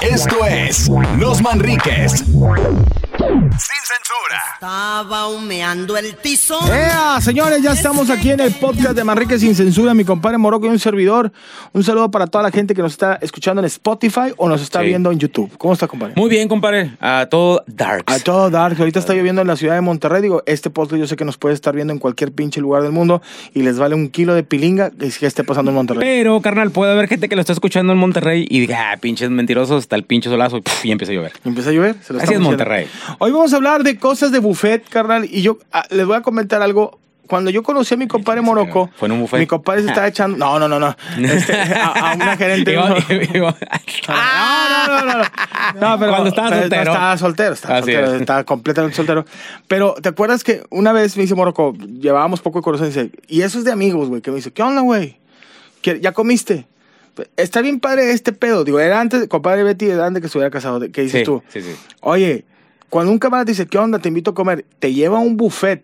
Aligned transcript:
Esto 0.00 0.44
es 0.46 0.88
Los 1.18 1.42
Manriques. 1.42 2.24
Sin 3.28 3.50
censura. 3.82 4.40
Estaba 4.54 5.26
humeando 5.28 5.96
el 5.96 6.14
tizo. 6.16 6.58
¡Ea! 6.72 7.20
Señores, 7.20 7.60
ya 7.62 7.72
estamos 7.72 8.08
aquí 8.10 8.30
en 8.30 8.40
el 8.40 8.52
podcast 8.54 8.92
de 8.94 9.02
Manrique 9.02 9.38
Sin 9.38 9.54
Censura. 9.54 9.94
Mi 9.94 10.04
compadre 10.04 10.38
Morocco 10.38 10.66
y 10.66 10.68
un 10.70 10.78
servidor. 10.78 11.32
Un 11.72 11.82
saludo 11.82 12.10
para 12.10 12.26
toda 12.28 12.44
la 12.44 12.50
gente 12.50 12.74
que 12.74 12.82
nos 12.82 12.92
está 12.92 13.18
escuchando 13.20 13.60
en 13.60 13.66
Spotify 13.66 14.32
o 14.36 14.48
nos 14.48 14.62
está 14.62 14.80
Sí. 14.80 14.86
viendo 14.86 15.10
en 15.10 15.18
YouTube. 15.18 15.56
¿Cómo 15.58 15.72
está, 15.74 15.88
compadre? 15.88 16.14
Muy 16.16 16.30
bien, 16.30 16.46
compadre. 16.48 16.92
A 17.00 17.26
todo 17.28 17.64
Darks. 17.66 18.12
A 18.12 18.20
todo 18.20 18.48
Dark, 18.50 18.76
ahorita 18.78 19.00
está 19.00 19.14
lloviendo 19.14 19.40
en 19.42 19.48
la 19.48 19.56
ciudad 19.56 19.74
de 19.74 19.80
Monterrey. 19.80 20.22
Digo, 20.22 20.42
este 20.46 20.70
podcast 20.70 21.00
yo 21.00 21.06
sé 21.08 21.16
que 21.16 21.24
nos 21.24 21.36
puede 21.36 21.54
estar 21.54 21.74
viendo 21.74 21.92
en 21.92 21.98
cualquier 21.98 22.32
pinche 22.32 22.60
lugar 22.60 22.82
del 22.82 22.92
mundo 22.92 23.22
y 23.54 23.62
les 23.62 23.78
vale 23.78 23.94
un 23.96 24.08
kilo 24.08 24.34
de 24.34 24.44
pilinga 24.44 24.90
que 24.90 25.10
que 25.16 25.26
esté 25.26 25.44
pasando 25.44 25.70
en 25.70 25.76
Monterrey. 25.76 26.00
Pero, 26.02 26.40
carnal, 26.42 26.70
puede 26.70 26.92
haber 26.92 27.08
gente 27.08 27.28
que 27.28 27.34
lo 27.36 27.40
está 27.40 27.52
escuchando 27.54 27.92
en 27.92 27.98
Monterrey 27.98 28.46
y 28.50 28.60
diga, 28.60 28.92
ah, 28.92 28.96
pinches 28.98 29.30
mentirosos, 29.30 29.82
está 29.84 29.96
el 29.96 30.04
pinche 30.04 30.28
solazo 30.28 30.58
y, 30.58 30.60
puf, 30.60 30.84
y 30.84 30.92
empieza 30.92 31.12
a 31.12 31.16
llover. 31.16 31.32
Empieza 31.44 31.70
a 31.70 31.72
llover. 31.72 31.96
Se 32.02 32.12
lo 32.12 32.20
Así 32.20 32.34
es 32.34 32.40
Monterrey. 32.40 32.86
Hoy 33.18 33.30
vamos 33.32 33.52
a 33.52 33.56
hablar 33.56 33.82
de 33.82 33.98
cosas 33.98 34.30
de 34.32 34.38
buffet, 34.38 34.88
carnal. 34.88 35.24
Y 35.24 35.42
yo 35.42 35.58
ah, 35.72 35.84
les 35.90 36.06
voy 36.06 36.16
a 36.16 36.22
comentar 36.22 36.62
algo. 36.62 36.98
Cuando 37.26 37.50
yo 37.50 37.64
conocí 37.64 37.92
a 37.92 37.96
mi 37.96 38.06
compadre 38.06 38.40
Morocco, 38.40 38.88
¿Fue 38.96 39.06
en 39.06 39.12
un 39.12 39.20
buffet? 39.22 39.40
mi 39.40 39.46
compadre 39.48 39.82
se 39.82 39.88
estaba 39.88 40.06
echando. 40.06 40.36
No, 40.38 40.60
no, 40.60 40.68
no, 40.68 40.78
no. 40.78 40.94
Este, 41.18 41.54
a, 41.60 42.12
a 42.12 42.14
una 42.14 42.36
gerente. 42.36 42.70
Digo- 42.70 42.84
digo- 43.32 43.54
No, 44.08 44.86
no, 44.86 45.04
no, 45.04 45.18
no. 45.18 45.24
No, 45.80 45.98
pero 45.98 46.10
Cuando 46.12 46.28
estaba 46.28 46.50
soltero. 46.50 46.84
no 46.84 46.92
estaba 46.92 47.18
soltero, 47.18 47.54
estaba 47.54 47.74
Así 47.78 47.92
soltero, 47.92 48.14
es. 48.14 48.20
estaba 48.20 48.44
completamente 48.44 48.96
soltero. 48.96 49.24
Pero, 49.66 49.94
¿te 50.00 50.08
acuerdas 50.10 50.44
que 50.44 50.62
una 50.70 50.92
vez 50.92 51.16
me 51.16 51.22
dice 51.24 51.34
Morocco, 51.34 51.72
llevábamos 52.00 52.40
poco 52.40 52.60
de 52.60 52.62
corazón 52.62 52.86
y 52.86 52.90
dice, 52.90 53.10
y 53.26 53.42
eso 53.42 53.58
es 53.58 53.64
de 53.64 53.72
amigos, 53.72 54.08
güey, 54.08 54.22
que 54.22 54.30
me 54.30 54.36
dice, 54.36 54.52
¿qué 54.52 54.62
onda, 54.62 54.82
güey? 54.82 55.16
¿Qué- 55.82 55.98
¿Ya 56.00 56.12
comiste? 56.12 56.66
Está 57.36 57.60
bien 57.60 57.80
padre 57.80 58.12
este 58.12 58.32
pedo. 58.32 58.62
Digo, 58.62 58.78
era 58.78 59.00
antes, 59.00 59.26
compadre 59.26 59.64
Betty, 59.64 59.86
era 59.86 60.06
antes 60.06 60.20
que 60.20 60.26
estuviera 60.26 60.50
casado. 60.50 60.78
¿Qué 60.92 61.02
dices 61.02 61.20
Sí, 61.20 61.24
tú? 61.24 61.42
sí, 61.48 61.60
sí. 61.62 61.74
Oye, 62.02 62.44
cuando 62.90 63.12
un 63.12 63.18
camarada 63.18 63.44
dice, 63.44 63.66
¿qué 63.66 63.78
onda? 63.78 63.98
Te 63.98 64.08
invito 64.08 64.30
a 64.30 64.34
comer, 64.34 64.64
te 64.78 64.92
lleva 64.92 65.18
a 65.18 65.20
un 65.20 65.36
buffet, 65.36 65.82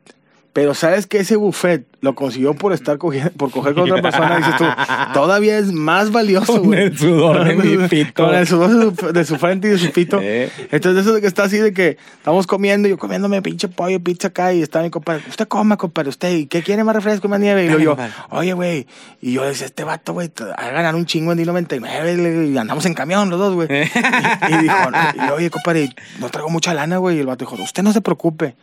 pero 0.53 0.75
sabes 0.75 1.07
que 1.07 1.19
ese 1.19 1.37
buffet 1.37 1.87
lo 2.03 2.15
consiguió 2.15 2.53
por 2.55 2.73
estar 2.73 2.99
cogiendo, 2.99 3.31
por 3.33 3.51
coger 3.51 3.75
con 3.75 3.85
otra 3.91 4.03
persona, 4.03 4.37
dices 4.37 4.57
tú, 4.59 4.65
todavía 5.15 5.57
es 5.57 5.73
más 5.73 6.11
valioso, 6.13 6.55
Con 6.55 6.65
güey. 6.67 6.83
el 6.85 6.99
sudor 6.99 7.45
de 7.45 7.55
mi 7.55 7.89
pito. 7.89 8.25
Con 8.27 8.35
el 8.35 8.47
sudor 8.47 8.71
de 8.71 8.97
su, 8.97 9.13
de 9.13 9.25
su 9.25 9.37
frente 9.39 9.69
y 9.69 9.71
de 9.71 9.79
su 9.79 9.91
pito. 9.93 10.19
Eh. 10.21 10.51
Entonces, 10.71 11.03
eso 11.07 11.15
de 11.15 11.21
que 11.23 11.27
está 11.27 11.45
así 11.45 11.57
de 11.59 11.73
que 11.73 11.97
estamos 12.19 12.47
comiendo, 12.47 12.87
yo 12.89 12.99
comiéndome 12.99 13.41
pinche 13.41 13.69
pollo, 13.69 13.99
pizza 14.01 14.29
acá, 14.29 14.53
y 14.53 14.61
está 14.63 14.83
mi 14.83 14.91
compadre, 14.91 15.23
usted 15.29 15.49
coma, 15.49 15.77
compadre, 15.77 16.09
usted, 16.11 16.33
¿y 16.33 16.47
qué 16.47 16.63
quiere 16.63 16.85
más 16.85 16.97
refresco 16.97 17.29
y 17.29 17.31
más 17.31 17.41
nieve? 17.41 17.65
Y 17.65 17.83
yo, 17.83 17.95
Dale, 17.95 18.13
oye, 18.31 18.53
güey, 18.53 18.87
y 19.21 19.33
yo 19.33 19.45
decía, 19.45 19.67
este 19.67 19.85
vato, 19.85 20.13
güey, 20.13 20.29
te 20.29 20.45
va 20.45 20.53
a 20.55 20.71
ganar 20.71 20.95
un 20.97 21.07
chingo 21.07 21.33
en 21.33 21.39
D99, 21.39 22.17
le- 22.17 22.47
y 22.49 22.59
andamos 22.59 22.85
en 22.85 22.95
camión 22.95 23.31
los 23.31 23.39
dos, 23.39 23.55
güey. 23.55 23.69
y, 23.71 24.55
y 24.55 24.59
dijo, 24.59 24.77
y 25.15 25.27
yo, 25.29 25.35
oye, 25.37 25.51
compadre, 25.51 25.89
no 26.19 26.29
traigo 26.29 26.51
mucha 26.51 26.75
lana, 26.75 26.99
güey, 26.99 27.17
y 27.17 27.21
el 27.21 27.27
vato 27.27 27.45
dijo, 27.47 27.63
usted 27.63 27.83
no 27.83 27.93
se 27.93 28.01
preocupe, 28.03 28.55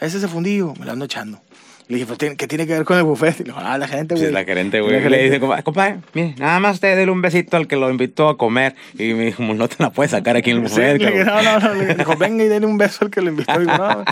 es 0.00 0.14
el 0.22 0.28
fundillo, 0.28 0.74
me 0.78 0.86
lo 0.86 0.92
ando 0.92 1.04
echando. 1.04 1.40
Le 1.88 1.94
dije, 1.96 2.04
"¿Pero 2.06 2.18
tiene- 2.18 2.36
¿qué 2.36 2.46
tiene 2.46 2.66
que 2.66 2.74
ver 2.74 2.84
con 2.84 2.98
el 2.98 3.04
buffet? 3.04 3.36
Y 3.36 3.38
le 3.38 3.44
dijo, 3.44 3.58
ah, 3.62 3.78
la 3.78 3.88
gente, 3.88 4.08
Pues 4.14 4.20
güey. 4.20 4.26
es 4.26 4.32
la 4.34 4.44
gerente, 4.44 4.76
La 4.76 4.82
güey. 4.82 5.08
Le 5.08 5.22
dice, 5.24 5.40
compadre, 5.40 5.96
mire, 6.12 6.34
nada 6.38 6.60
más 6.60 6.74
usted 6.74 6.94
dele 6.96 7.10
un 7.10 7.22
besito 7.22 7.56
al 7.56 7.66
que 7.66 7.76
lo 7.76 7.88
invitó 7.90 8.28
a 8.28 8.36
comer. 8.36 8.74
Y 8.98 9.14
me 9.14 9.24
dijo, 9.26 9.42
no 9.42 9.68
te 9.68 9.76
la 9.82 9.88
puedes 9.88 10.10
sacar 10.10 10.36
aquí 10.36 10.50
en 10.50 10.58
el 10.58 10.62
Sí, 10.68 10.74
buffet. 10.74 11.00
le 11.00 11.10
dije, 11.12 11.24
cabrón". 11.24 11.44
no, 11.44 11.60
no, 11.60 11.74
no. 11.74 11.82
Le 11.82 11.94
dijo, 11.94 12.16
venga 12.16 12.44
y 12.44 12.48
denle 12.48 12.66
un 12.66 12.76
beso 12.76 13.06
al 13.06 13.10
que 13.10 13.22
lo 13.22 13.30
invitó. 13.30 13.58
Digo, 13.58 13.72
no. 13.74 14.04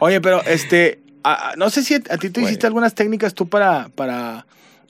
Oye, 0.00 0.20
pero 0.20 0.42
este, 0.44 0.98
a- 1.24 1.54
no 1.56 1.70
sé 1.70 1.82
si 1.82 1.94
a, 1.94 2.02
a 2.10 2.18
ti 2.18 2.28
tú 2.28 2.40
Güey. 2.42 2.50
hiciste 2.52 2.66
algunas 2.66 2.94
técnicas 2.94 3.32
tú 3.32 3.48
para, 3.48 3.88
para, 3.94 4.44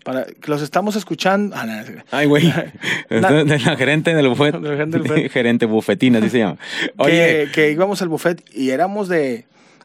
para, 0.04 0.24
que 0.24 0.50
los 0.50 0.62
estamos 0.62 0.96
escuchando. 0.96 1.54
Ah, 1.56 1.64
no, 1.64 1.76
no, 1.76 1.90
no. 1.90 2.02
Ay, 2.10 2.26
güey. 2.26 2.42
De 3.08 3.20
la 3.20 3.76
gerente 3.76 4.16
del 4.16 4.26
buffet. 4.28 4.54
La 4.60 4.70
gerente 4.70 4.98
del 4.98 5.02
buffet. 5.08 5.30
gerente 5.30 5.66
bufetina, 5.66 6.18
así 6.18 6.30
se 6.30 6.38
llama. 6.38 6.56
Oye, 6.96 7.44
que, 7.46 7.50
que 7.52 7.70
íbamos 7.70 8.02
al 8.02 8.08
buffet 8.08 8.42
y 8.52 8.70
éramos 8.70 9.06
de 9.08 9.44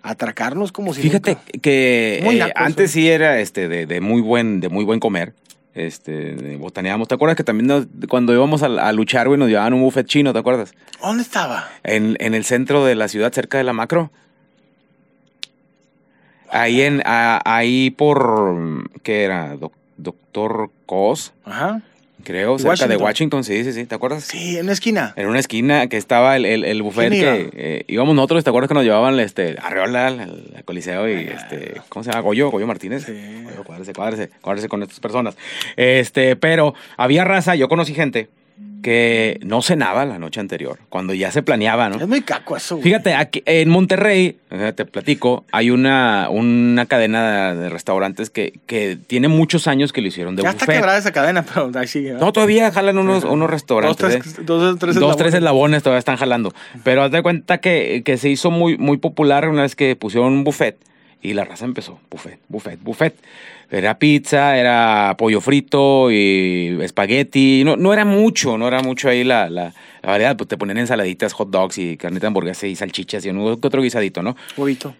atracarnos 0.09 0.71
como 0.71 0.93
si 0.93 1.01
fíjate 1.01 1.31
nunca. 1.35 1.59
que 1.61 2.19
eh, 2.23 2.51
antes 2.55 2.91
sí 2.91 3.09
era 3.09 3.39
este 3.39 3.67
de, 3.67 3.85
de 3.85 4.01
muy 4.01 4.21
buen 4.21 4.59
de 4.59 4.69
muy 4.69 4.83
buen 4.85 4.99
comer. 4.99 5.33
Este, 5.73 6.57
botaneábamos. 6.57 7.07
¿Te 7.07 7.13
acuerdas 7.13 7.37
que 7.37 7.43
también 7.43 7.67
nos- 7.67 7.87
cuando 8.09 8.33
íbamos 8.33 8.63
a, 8.63 8.65
a 8.65 8.91
luchar, 8.93 9.27
güey, 9.27 9.39
nos 9.39 9.47
llevaban 9.47 9.73
un 9.75 9.81
buffet 9.81 10.07
chino, 10.07 10.33
¿te 10.33 10.39
acuerdas? 10.39 10.73
¿Dónde 11.01 11.21
estaba? 11.21 11.69
En, 11.83 12.17
en 12.19 12.33
el 12.33 12.45
centro 12.45 12.83
de 12.83 12.95
la 12.95 13.07
ciudad, 13.07 13.31
cerca 13.31 13.59
de 13.59 13.63
la 13.63 13.73
macro. 13.73 14.09
Ahí 16.49 16.81
en, 16.81 17.01
a- 17.05 17.41
ahí 17.45 17.89
por, 17.91 18.89
¿qué 19.03 19.23
era? 19.23 19.55
Doc- 19.57 19.73
Doctor 19.97 20.71
Cos, 20.85 21.33
Ajá. 21.45 21.81
Creo, 22.23 22.57
cerca 22.59 22.87
de 22.87 22.97
Washington. 22.97 23.43
Sí, 23.43 23.63
sí, 23.63 23.73
sí, 23.73 23.85
¿te 23.85 23.95
acuerdas? 23.95 24.23
Sí, 24.23 24.57
en 24.57 24.65
una 24.65 24.73
esquina. 24.73 25.13
En 25.15 25.27
una 25.27 25.39
esquina 25.39 25.87
que 25.87 25.97
estaba 25.97 26.35
el, 26.35 26.45
el, 26.45 26.63
el 26.63 26.81
buffet 26.81 27.09
¿Quién 27.09 27.21
que 27.21 27.49
eh, 27.53 27.85
íbamos 27.87 28.15
nosotros, 28.15 28.43
¿te 28.43 28.49
acuerdas 28.49 28.67
que 28.67 28.73
nos 28.73 28.83
llevaban 28.83 29.19
este, 29.19 29.57
Arreola 29.61 30.07
al, 30.07 30.19
al 30.55 30.63
Coliseo 30.65 31.09
y 31.09 31.27
este, 31.27 31.81
¿cómo 31.89 32.03
se 32.03 32.11
llama? 32.11 32.21
Goyo, 32.21 32.49
Goyo 32.49 32.67
Martínez. 32.67 33.05
Sí. 33.05 33.43
Goyo, 33.43 33.63
cuádrese, 33.63 33.93
cuádrese, 33.93 34.29
cuádrese 34.41 34.69
con 34.69 34.83
estas 34.83 34.99
personas. 34.99 35.37
Este, 35.75 36.35
pero 36.35 36.73
había 36.97 37.23
raza, 37.23 37.55
yo 37.55 37.67
conocí 37.67 37.93
gente 37.93 38.29
que 38.81 39.39
no 39.43 39.61
cenaba 39.61 40.05
la 40.05 40.19
noche 40.19 40.39
anterior, 40.39 40.77
cuando 40.89 41.13
ya 41.13 41.31
se 41.31 41.41
planeaba, 41.43 41.89
¿no? 41.89 41.97
Es 41.97 42.07
muy 42.07 42.21
caco 42.21 42.55
eso, 42.55 42.75
güey. 42.75 42.83
Fíjate, 42.83 43.13
aquí 43.15 43.43
en 43.45 43.69
Monterrey, 43.69 44.37
te 44.75 44.85
platico, 44.85 45.45
hay 45.51 45.71
una, 45.71 46.27
una 46.29 46.85
cadena 46.85 47.53
de 47.55 47.69
restaurantes 47.69 48.29
que, 48.29 48.53
que 48.65 48.97
tiene 49.07 49.27
muchos 49.27 49.67
años 49.67 49.91
que 49.91 50.01
lo 50.01 50.07
hicieron 50.07 50.35
de 50.35 50.43
Ya 50.43 50.49
está 50.51 50.65
buffet. 50.65 50.75
quebrada 50.77 50.97
esa 50.99 51.11
cadena, 51.11 51.43
pero 51.43 51.71
ahí 51.75 51.87
sigue. 51.87 52.11
¿verdad? 52.13 52.25
No, 52.25 52.33
todavía 52.33 52.71
jalan 52.71 52.97
unos, 52.97 53.23
unos 53.23 53.39
Dos, 53.39 53.49
restaurantes. 53.51 53.97
tres, 53.97 54.37
¿eh? 54.39 54.41
dos, 54.45 54.77
tres, 54.79 54.95
Dos, 54.95 55.17
tres 55.17 55.33
eslabones 55.33 55.83
todavía 55.83 55.99
están 55.99 56.17
jalando. 56.17 56.53
Pero 56.83 57.03
haz 57.03 57.11
de 57.11 57.21
cuenta 57.23 57.57
que, 57.59 58.03
que 58.05 58.17
se 58.17 58.29
hizo 58.29 58.51
muy, 58.51 58.77
muy 58.77 58.97
popular 58.97 59.49
una 59.49 59.63
vez 59.63 59.75
que 59.75 59.95
pusieron 59.95 60.31
un 60.33 60.43
buffet 60.43 60.77
y 61.21 61.33
la 61.33 61.45
raza 61.45 61.65
empezó. 61.65 61.99
Buffet, 62.09 62.39
buffet, 62.47 62.79
buffet. 62.81 63.15
Era 63.69 63.99
pizza, 63.99 64.57
era 64.57 65.15
pollo 65.17 65.41
frito 65.41 66.09
y 66.11 66.77
espagueti. 66.81 67.63
No, 67.65 67.75
no 67.75 67.93
era 67.93 68.05
mucho, 68.05 68.57
no 68.57 68.67
era 68.67 68.81
mucho 68.81 69.09
ahí 69.09 69.23
la, 69.23 69.49
la, 69.49 69.73
la 70.01 70.09
variedad. 70.09 70.37
Pues 70.37 70.47
te 70.47 70.57
ponían 70.57 70.77
ensaladitas, 70.77 71.33
hot 71.33 71.49
dogs 71.49 71.77
y 71.77 71.97
carnita 71.97 72.21
de 72.21 72.27
hamburguesa 72.27 72.67
y 72.67 72.75
salchichas 72.75 73.25
y 73.25 73.29
que 73.29 73.67
otro 73.67 73.81
guisadito, 73.81 74.21
¿no? 74.21 74.35
Huevito. 74.55 74.95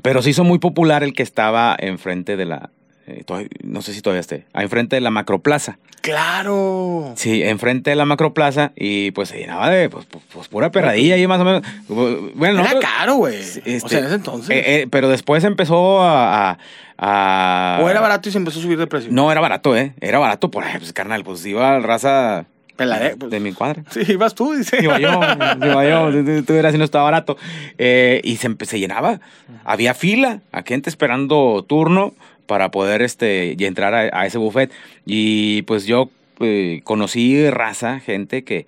Pero 0.00 0.22
se 0.22 0.30
hizo 0.30 0.44
muy 0.44 0.58
popular 0.58 1.02
el 1.02 1.12
que 1.12 1.22
estaba 1.22 1.76
enfrente 1.78 2.36
de 2.36 2.46
la. 2.46 2.70
Eh, 3.06 3.24
no 3.62 3.82
sé 3.82 3.94
si 3.94 4.00
todavía 4.02 4.20
esté. 4.20 4.44
Enfrente 4.54 4.96
de 4.96 5.00
la 5.00 5.10
macroplaza. 5.10 5.78
Claro. 6.00 7.12
Sí, 7.16 7.42
enfrente 7.42 7.90
de 7.90 7.96
la 7.96 8.04
macroplaza 8.04 8.72
y 8.76 9.10
pues 9.12 9.28
se 9.28 9.38
llenaba 9.38 9.70
de 9.70 9.88
pues, 9.88 10.04
pues, 10.06 10.24
pues, 10.32 10.48
pura 10.48 10.70
perradilla 10.70 11.14
ahí 11.14 11.26
más 11.26 11.40
o 11.40 11.44
menos. 11.44 11.62
Bueno, 11.88 12.60
Era 12.60 12.62
nosotros- 12.62 12.84
caro, 12.98 13.14
güey. 13.16 13.36
este, 13.36 13.80
o 13.84 13.88
sea, 13.88 13.98
en 14.00 14.04
ese 14.06 14.14
entonces. 14.16 14.50
eh, 14.56 14.62
eh, 14.82 14.86
pero 14.90 15.08
después 15.08 15.44
empezó 15.44 16.00
a, 16.02 16.58
o 16.98 17.88
era 17.90 18.00
barato 18.00 18.28
y 18.28 18.32
se 18.32 18.38
empezó 18.38 18.58
a 18.58 18.62
subir 18.62 18.78
de 18.78 18.86
precio. 18.86 19.10
No, 19.12 19.30
era 19.32 19.40
barato, 19.40 19.76
¿eh? 19.76 19.92
Era 20.00 20.18
barato 20.18 20.50
por 20.50 20.64
pues 20.78 20.92
carnal, 20.92 21.24
pues 21.24 21.44
iba 21.46 21.78
raza 21.80 22.46
Pelade, 22.76 23.16
pues. 23.16 23.30
de 23.30 23.40
mi 23.40 23.52
cuadra. 23.52 23.82
Sí, 23.90 24.00
ibas 24.08 24.34
tú, 24.34 24.54
dice. 24.54 24.82
Iba 24.82 24.98
yo, 24.98 25.08
iba 25.62 25.84
yo, 26.12 26.42
tú- 26.44 26.54
eras 26.54 26.72
si 26.72 26.78
no 26.78 26.84
estaba 26.84 27.04
barato. 27.04 27.36
Eh, 27.78 28.20
y 28.24 28.36
se, 28.36 28.54
se 28.64 28.78
llenaba. 28.78 29.20
Había 29.64 29.94
fila, 29.94 30.40
a 30.52 30.62
gente 30.62 30.88
esperando 30.90 31.64
turno 31.68 32.14
para 32.52 32.70
poder 32.70 33.00
este, 33.00 33.56
y 33.58 33.64
entrar 33.64 33.94
a, 33.94 34.26
ese 34.26 34.36
buffet. 34.36 34.70
Y 35.06 35.62
pues 35.62 35.86
yo 35.86 36.10
eh, 36.40 36.82
conocí 36.84 37.48
raza, 37.48 37.98
gente 37.98 38.44
que, 38.44 38.66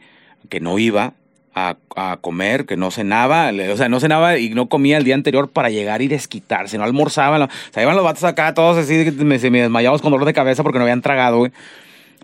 que 0.48 0.58
no 0.58 0.78
iba 0.78 1.12
a, 1.54 1.76
comer, 2.22 2.64
que 2.64 2.78
no 2.78 2.90
cenaba, 2.90 3.52
o 3.70 3.76
sea, 3.76 3.90
no 3.90 4.00
cenaba 4.00 4.38
y 4.38 4.48
no 4.54 4.70
comía 4.70 4.96
el 4.96 5.04
día 5.04 5.14
anterior 5.14 5.50
para 5.50 5.68
llegar 5.68 6.00
y 6.00 6.08
desquitarse, 6.08 6.78
no 6.78 6.84
almorzaban. 6.84 7.42
O 7.42 7.48
sea, 7.72 7.82
iban 7.82 7.94
los 7.94 8.06
vatos 8.06 8.24
acá 8.24 8.54
todos 8.54 8.78
así, 8.78 9.10
me, 9.18 9.38
se 9.38 9.50
me 9.50 9.68
con 9.68 10.10
dolor 10.10 10.24
de 10.24 10.32
cabeza 10.32 10.62
porque 10.62 10.78
no 10.78 10.84
habían 10.84 11.02
tragado, 11.02 11.36
güey. 11.36 11.52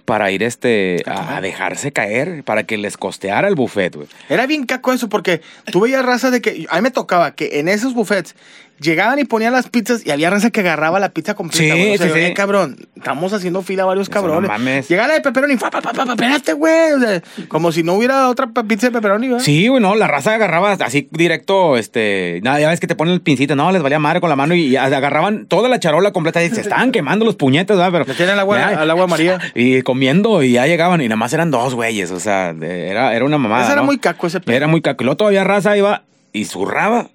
Para 0.06 0.30
ir 0.30 0.42
este 0.42 1.02
a, 1.04 1.36
a 1.36 1.40
dejarse 1.42 1.92
caer, 1.92 2.42
para 2.42 2.62
que 2.62 2.78
les 2.78 2.96
costeara 2.96 3.48
el 3.48 3.54
buffet, 3.54 3.96
güey. 3.96 4.08
Era 4.30 4.46
bien 4.46 4.64
caco 4.64 4.94
eso 4.94 5.10
porque 5.10 5.42
tú 5.70 5.80
veías 5.80 6.02
raza 6.02 6.30
de 6.30 6.40
que. 6.40 6.66
A 6.70 6.76
mí 6.76 6.80
me 6.80 6.90
tocaba 6.90 7.34
que 7.34 7.60
en 7.60 7.68
esos 7.68 7.92
buffets 7.92 8.34
llegaban 8.80 9.18
y 9.18 9.24
ponían 9.24 9.52
las 9.52 9.68
pizzas 9.68 10.04
y 10.06 10.10
había 10.10 10.30
raza 10.30 10.50
que 10.50 10.60
agarraba 10.60 10.98
la 11.00 11.10
pizza 11.10 11.34
completa. 11.34 11.62
Sí, 11.62 11.70
güey. 11.70 11.94
O 11.94 11.98
sea, 11.98 12.06
sí, 12.08 12.12
sí. 12.14 12.18
"Eh, 12.20 12.34
cabrón, 12.34 12.76
estamos 12.96 13.32
haciendo 13.32 13.62
fila 13.62 13.84
varios 13.84 14.08
Eso 14.08 14.16
no 14.20 14.22
cabrones. 14.26 14.48
mames. 14.50 14.88
Llega 14.88 15.06
la 15.06 15.14
de 15.14 15.20
pepperoni, 15.20 15.56
pa, 15.56 15.70
pa, 15.70 15.80
pa, 15.80 15.92
pa, 15.92 16.04
espérate, 16.04 16.52
güey. 16.54 16.92
O 16.92 17.00
sea, 17.00 17.22
como 17.48 17.72
si 17.72 17.82
no 17.82 17.94
hubiera 17.94 18.28
otra 18.28 18.48
pizza 18.66 18.86
de 18.88 18.92
pepperoni, 18.92 19.28
¿verdad? 19.28 19.44
Sí, 19.44 19.68
güey, 19.68 19.82
no, 19.82 19.94
la 19.94 20.06
raza 20.06 20.34
agarraba 20.34 20.72
así 20.72 21.08
directo, 21.10 21.76
este, 21.76 22.40
nada, 22.42 22.60
ya 22.60 22.68
ves 22.70 22.80
que 22.80 22.86
te 22.86 22.94
ponen 22.94 23.14
el 23.14 23.20
pincito, 23.20 23.54
no, 23.56 23.70
les 23.72 23.82
valía 23.82 23.98
madre 23.98 24.20
con 24.20 24.30
la 24.30 24.36
mano 24.36 24.54
y, 24.54 24.62
y 24.68 24.76
agarraban 24.76 25.46
toda 25.46 25.68
la 25.68 25.78
charola 25.78 26.12
completa 26.12 26.42
y 26.42 26.50
se 26.50 26.60
estaban 26.60 26.90
quemando 26.92 27.24
los 27.24 27.36
puñetes, 27.36 27.76
¿verdad? 27.76 27.92
Pero, 27.92 28.04
Le 28.06 28.14
tienen 28.14 28.34
al 28.34 28.40
agua, 28.40 28.58
Ya, 28.58 28.80
al 28.80 28.90
agua 28.90 29.06
María. 29.06 29.38
Y 29.54 29.82
comiendo 29.82 30.42
y 30.42 30.52
ya 30.52 30.66
llegaban 30.66 31.00
y 31.00 31.04
nada 31.08 31.16
más 31.16 31.32
eran 31.32 31.50
dos 31.50 31.74
güeyes, 31.74 32.10
o 32.12 32.20
sea, 32.20 32.50
era, 32.60 33.14
era 33.14 33.24
una 33.24 33.36
mamada. 33.38 33.64
Ese 33.64 33.72
era 33.72 33.80
¿no? 33.82 33.86
muy 33.86 33.98
caco 33.98 34.26
ese 34.26 34.40
pedo. 34.40 34.56
Era 34.56 34.66
muy 34.66 34.80
caco. 34.80 35.02
Y 35.02 35.04
luego 35.04 35.16
todavía 35.16 35.44
raza 35.44 35.76
iba 35.76 36.04
y 36.32 36.44
zurraba 36.44 37.08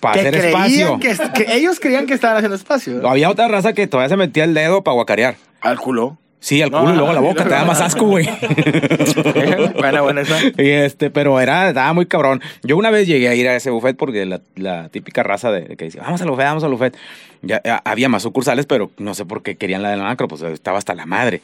para 0.00 0.14
que 0.14 0.20
hacer 0.20 0.40
creían 0.40 0.64
espacio. 0.64 0.98
que, 1.00 1.44
que 1.44 1.54
ellos 1.56 1.80
creían 1.80 2.06
que 2.06 2.14
estaban 2.14 2.36
haciendo 2.36 2.56
espacio. 2.56 2.94
¿verdad? 2.96 3.10
Había 3.10 3.30
otra 3.30 3.48
raza 3.48 3.72
que 3.72 3.86
todavía 3.86 4.08
se 4.08 4.16
metía 4.16 4.44
el 4.44 4.54
dedo 4.54 4.82
para 4.82 4.94
guacarear. 4.94 5.36
Al 5.60 5.78
culo. 5.78 6.18
Sí, 6.42 6.62
al 6.62 6.70
No, 6.70 6.80
culo 6.80 6.92
y 6.92 6.96
luego 6.96 7.10
a 7.10 7.14
la 7.14 7.20
boca, 7.20 7.44
no, 7.44 7.50
te 7.50 7.54
da 7.54 7.64
más 7.66 7.80
asco, 7.82 8.06
güey. 8.06 8.26
buena, 9.78 10.00
buena 10.00 10.22
esa. 10.22 10.38
Y 10.56 10.68
este, 10.70 11.10
pero 11.10 11.38
era, 11.38 11.68
estaba 11.68 11.92
muy 11.92 12.06
cabrón. 12.06 12.40
Yo 12.62 12.76
una 12.78 12.90
vez 12.90 13.06
llegué 13.06 13.28
a 13.28 13.34
ir 13.34 13.46
a 13.46 13.56
ese 13.56 13.68
buffet 13.70 13.96
porque 13.96 14.24
la, 14.24 14.40
la 14.56 14.88
típica 14.88 15.22
raza 15.22 15.50
de, 15.52 15.62
de 15.62 15.76
que 15.76 15.84
decía, 15.86 16.00
vamos 16.02 16.22
al 16.22 16.30
buffet, 16.30 16.46
vamos 16.46 16.64
al 16.64 16.70
buffet. 16.70 16.96
Ya, 17.42 17.60
ya 17.62 17.82
había 17.84 18.08
más 18.08 18.22
sucursales, 18.22 18.64
pero 18.66 18.90
no 18.96 19.14
sé 19.14 19.26
por 19.26 19.42
qué 19.42 19.56
querían 19.56 19.82
la 19.82 19.90
del 19.90 20.00
macro, 20.00 20.28
pues 20.28 20.40
estaba 20.42 20.78
hasta 20.78 20.94
la 20.94 21.04
madre. 21.04 21.42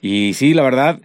Y 0.00 0.32
sí, 0.34 0.54
la 0.54 0.62
verdad, 0.62 0.98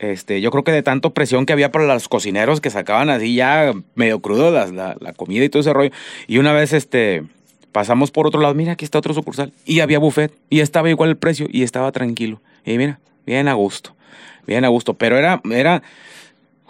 este, 0.00 0.40
yo 0.40 0.50
creo 0.50 0.64
que 0.64 0.72
de 0.72 0.82
tanto 0.82 1.14
presión 1.14 1.46
que 1.46 1.52
había 1.52 1.70
para 1.70 1.84
los 1.84 2.08
cocineros 2.08 2.60
que 2.60 2.70
sacaban 2.70 3.10
así 3.10 3.34
ya 3.34 3.72
medio 3.94 4.20
crudo 4.20 4.50
la, 4.50 4.96
la 4.98 5.12
comida 5.12 5.44
y 5.44 5.48
todo 5.48 5.60
ese 5.60 5.72
rollo. 5.72 5.90
Y 6.26 6.38
una 6.38 6.52
vez, 6.52 6.72
este, 6.72 7.22
pasamos 7.70 8.10
por 8.10 8.26
otro 8.26 8.40
lado, 8.40 8.54
mira, 8.54 8.72
aquí 8.72 8.84
está 8.84 8.98
otro 8.98 9.14
sucursal. 9.14 9.52
Y 9.64 9.80
había 9.80 9.98
buffet. 9.98 10.32
Y 10.48 10.60
estaba 10.60 10.90
igual 10.90 11.10
el 11.10 11.16
precio 11.16 11.46
y 11.50 11.62
estaba 11.62 11.92
tranquilo. 11.92 12.40
Y 12.64 12.78
mira, 12.78 12.98
bien 13.26 13.48
a 13.48 13.54
gusto. 13.54 13.94
Bien 14.46 14.64
a 14.64 14.68
gusto. 14.68 14.94
Pero 14.94 15.16
era, 15.16 15.40
era, 15.50 15.82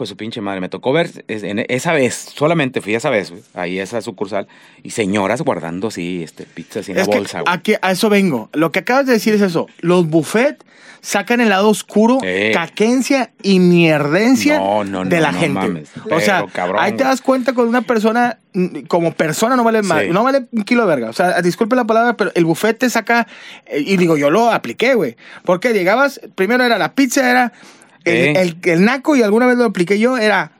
pues 0.00 0.08
su 0.08 0.16
pinche 0.16 0.40
madre, 0.40 0.62
me 0.62 0.70
tocó 0.70 0.94
ver 0.94 1.26
en 1.28 1.62
esa 1.68 1.92
vez, 1.92 2.14
solamente 2.34 2.80
fui 2.80 2.94
esa 2.94 3.10
vez, 3.10 3.34
ahí 3.52 3.78
a 3.78 3.82
esa 3.82 4.00
sucursal, 4.00 4.48
y 4.82 4.92
señoras 4.92 5.42
guardando 5.42 5.88
así, 5.88 6.22
este, 6.22 6.44
pizzas 6.44 6.88
en 6.88 6.96
la 6.96 7.04
que 7.04 7.10
bolsa, 7.18 7.42
aquí, 7.46 7.74
a 7.82 7.90
eso 7.90 8.08
vengo. 8.08 8.48
Lo 8.54 8.72
que 8.72 8.78
acabas 8.78 9.04
de 9.04 9.12
decir 9.12 9.34
es 9.34 9.42
eso. 9.42 9.66
Los 9.80 10.08
buffet 10.08 10.64
sacan 11.02 11.42
el 11.42 11.50
lado 11.50 11.68
oscuro, 11.68 12.16
Eh. 12.22 12.50
caquencia 12.54 13.30
y 13.42 13.58
mierdencia 13.58 14.58
No, 14.58 14.84
no, 14.84 15.04
de 15.04 15.16
no, 15.16 15.22
la 15.22 15.32
no 15.32 15.38
gente. 15.38 15.60
mames. 15.60 15.90
o 16.10 16.18
sea, 16.20 16.40
Pero, 16.40 16.52
cabrón, 16.54 16.76
ahí 16.82 16.92
te 16.92 17.04
das 17.04 17.20
cuenta 17.20 17.52
con 17.52 17.68
una 17.68 17.82
persona, 17.82 18.38
mm, 18.54 18.80
como 18.88 19.12
persona 19.12 19.54
no 19.54 19.64
vale 19.64 19.82
más, 19.82 20.04
Sí. 20.04 20.08
no 20.10 20.24
vale 20.24 20.46
un 20.50 20.62
kilo 20.62 20.80
de 20.82 20.88
verga. 20.88 21.10
O 21.10 21.12
sea, 21.12 21.42
disculpe 21.42 21.76
la 21.76 21.84
palabra, 21.84 22.16
pero 22.16 22.32
el 22.34 22.46
buffet 22.46 22.78
te 22.78 22.88
saca, 22.88 23.26
eh, 23.66 23.82
y 23.86 23.98
digo, 23.98 24.16
yo 24.16 24.30
lo 24.30 24.50
apliqué, 24.50 24.94
güey. 24.94 25.16
Porque 25.44 25.74
llegabas, 25.74 26.22
primero 26.36 26.64
era 26.64 26.78
la 26.78 26.94
pizza, 26.94 27.30
era 27.30 27.52
el, 28.04 28.36
el- 28.36 28.56
el 28.62 28.84
naco, 28.84 29.16
y 29.16 29.22
alguna 29.22 29.46
vez 29.46 29.56
lo 29.56 29.64
apliqué 29.64 29.98
yo, 29.98 30.16
era... 30.18 30.52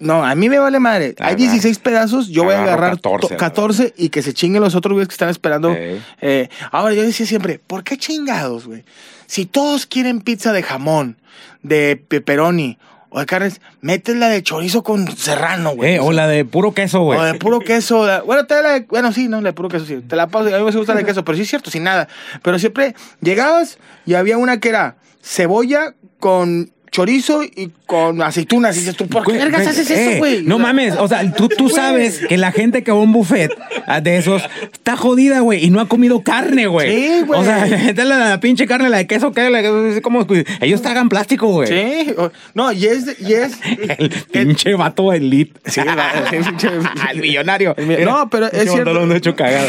No, 0.00 0.24
a 0.24 0.34
mí 0.36 0.48
me 0.48 0.60
vale 0.60 0.78
madre. 0.78 1.06
Hay 1.18 1.34
Agarra. 1.34 1.34
16 1.36 1.78
pedazos, 1.80 2.28
yo 2.28 2.44
voy 2.44 2.54
a 2.54 2.62
agarrar 2.62 2.90
14, 3.00 3.28
to- 3.28 3.36
14 3.36 3.94
y 3.96 4.10
que 4.10 4.22
se 4.22 4.32
chinguen 4.32 4.62
los 4.62 4.76
otros 4.76 4.92
güeyes 4.92 5.08
que 5.08 5.14
están 5.14 5.28
esperando. 5.28 5.74
Eh. 5.76 6.48
Ahora, 6.70 6.94
yo 6.94 7.02
decía 7.02 7.26
siempre, 7.26 7.58
¿por 7.66 7.82
qué 7.82 7.96
chingados, 7.96 8.66
güey? 8.66 8.84
Si 9.26 9.44
todos 9.44 9.86
quieren 9.86 10.20
pizza 10.20 10.52
de 10.52 10.62
jamón, 10.62 11.16
de 11.64 11.96
pepperoni 12.08 12.78
o 13.08 13.18
de 13.18 13.26
carnes, 13.26 13.60
métela 13.80 14.28
de 14.28 14.40
chorizo 14.44 14.84
con 14.84 15.10
serrano, 15.16 15.70
güey. 15.74 15.94
Eh, 15.94 16.00
o 16.00 16.12
la 16.12 16.28
de 16.28 16.44
puro 16.44 16.72
queso, 16.74 17.00
güey. 17.00 17.18
O 17.18 17.24
de 17.24 17.34
puro 17.34 17.58
queso. 17.58 18.06
la- 18.06 18.22
bueno, 18.22 18.46
te 18.46 18.62
la 18.62 18.70
de- 18.74 18.80
bueno, 18.82 19.10
sí, 19.12 19.26
no, 19.26 19.40
la 19.40 19.48
de 19.48 19.52
puro 19.52 19.68
queso, 19.68 19.84
sí. 19.84 19.96
Te 20.06 20.14
la 20.14 20.28
paso. 20.28 20.46
A 20.54 20.58
mí 20.58 20.64
me 20.64 20.70
gusta 20.70 20.94
la 20.94 21.00
de 21.00 21.06
queso, 21.06 21.24
pero 21.24 21.34
sí 21.34 21.42
es 21.42 21.48
cierto, 21.48 21.72
sin 21.72 21.82
nada. 21.82 22.06
Pero 22.42 22.56
siempre 22.60 22.94
llegabas 23.20 23.78
y 24.06 24.14
había 24.14 24.38
una 24.38 24.60
que 24.60 24.68
era 24.68 24.94
cebolla 25.28 25.94
con 26.18 26.70
chorizo 26.90 27.42
y 27.42 27.70
con 27.86 28.22
aceitunas. 28.22 28.76
Y 28.76 28.80
dices 28.80 28.96
tú, 28.96 29.06
¿por 29.06 29.22
qué 29.22 29.32
Güey, 29.32 29.38
vergas 29.38 29.62
güey, 29.62 29.70
haces 29.72 29.90
eh, 29.90 30.10
eso, 30.10 30.18
güey? 30.18 30.42
No 30.42 30.58
mames, 30.58 30.94
o 30.98 31.06
sea, 31.06 31.30
tú, 31.32 31.48
tú 31.48 31.68
sabes 31.68 32.20
que 32.26 32.36
la 32.36 32.52
gente 32.52 32.82
que 32.82 32.90
va 32.90 32.98
a 32.98 33.02
un 33.02 33.12
buffet 33.12 33.52
ah, 33.86 34.00
de 34.00 34.16
esos 34.16 34.42
está 34.72 34.96
jodida, 34.96 35.40
güey, 35.40 35.64
y 35.64 35.70
no 35.70 35.80
ha 35.80 35.88
comido 35.88 36.22
carne, 36.22 36.66
güey. 36.66 36.90
Sí, 36.90 37.22
güey. 37.26 37.40
O 37.40 37.44
sea, 37.44 37.66
la 37.66 38.04
la, 38.04 38.40
pinche 38.40 38.66
carne, 38.66 38.88
la 38.88 38.98
de 38.98 39.06
queso, 39.06 39.32
que 39.32 39.50
la, 39.50 40.00
como, 40.00 40.26
ellos 40.60 40.82
tragan 40.82 41.08
plástico, 41.08 41.48
güey. 41.48 41.68
Sí, 41.68 42.14
no, 42.54 42.72
y 42.72 42.86
es, 42.86 43.20
y 43.20 43.34
es, 43.34 43.58
El 43.98 44.10
pinche 44.32 44.74
vato 44.74 45.12
elite. 45.12 45.60
Sí, 45.66 45.80
el 45.80 46.44
pinche- 46.44 46.70
el 47.12 47.20
millonario. 47.20 47.74
El 47.76 47.86
mi- 47.86 47.96
no, 47.96 48.28
pero 48.30 48.50
es 48.50 48.70
cierto. 48.70 49.14
hecho 49.14 49.36
cagado. 49.36 49.68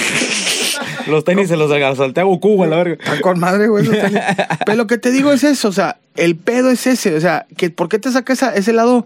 Los 1.10 1.24
tenis 1.24 1.48
se 1.50 1.58
los 1.58 1.70
salté 1.98 2.22
a 2.22 2.24
Goku, 2.24 2.66
la 2.66 2.78
verga. 2.78 2.94
Están 3.00 3.20
con 3.22 3.40
madre, 3.40 3.68
güey. 3.68 3.84
esos 3.84 3.98
tenis. 4.00 4.20
Pero 4.66 4.78
lo 4.78 4.88
que 4.88 4.98
te 4.98 5.12
digo 5.12 5.32
es 5.34 5.44
eso, 5.44 5.68
o 5.70 5.72
sea, 5.74 5.98
el 6.16 6.36
pedo 6.36 6.70
es 6.70 6.86
ese, 6.88 7.16
o 7.16 7.22
sea, 7.22 7.46
que 7.58 7.70
¿por 7.70 7.90
qué 7.90 8.00
te 8.00 8.12
saca 8.12 8.34
esa- 8.34 8.54
ese 8.56 8.74
lado 8.74 9.06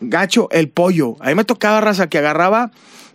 gacho, 0.00 0.48
el 0.50 0.68
pollo? 0.68 1.16
A 1.20 1.28
mí 1.28 1.34
me 1.34 1.44
tocaba 1.44 1.80
raza 1.80 2.08
que 2.08 2.18
agarraba 2.18 2.70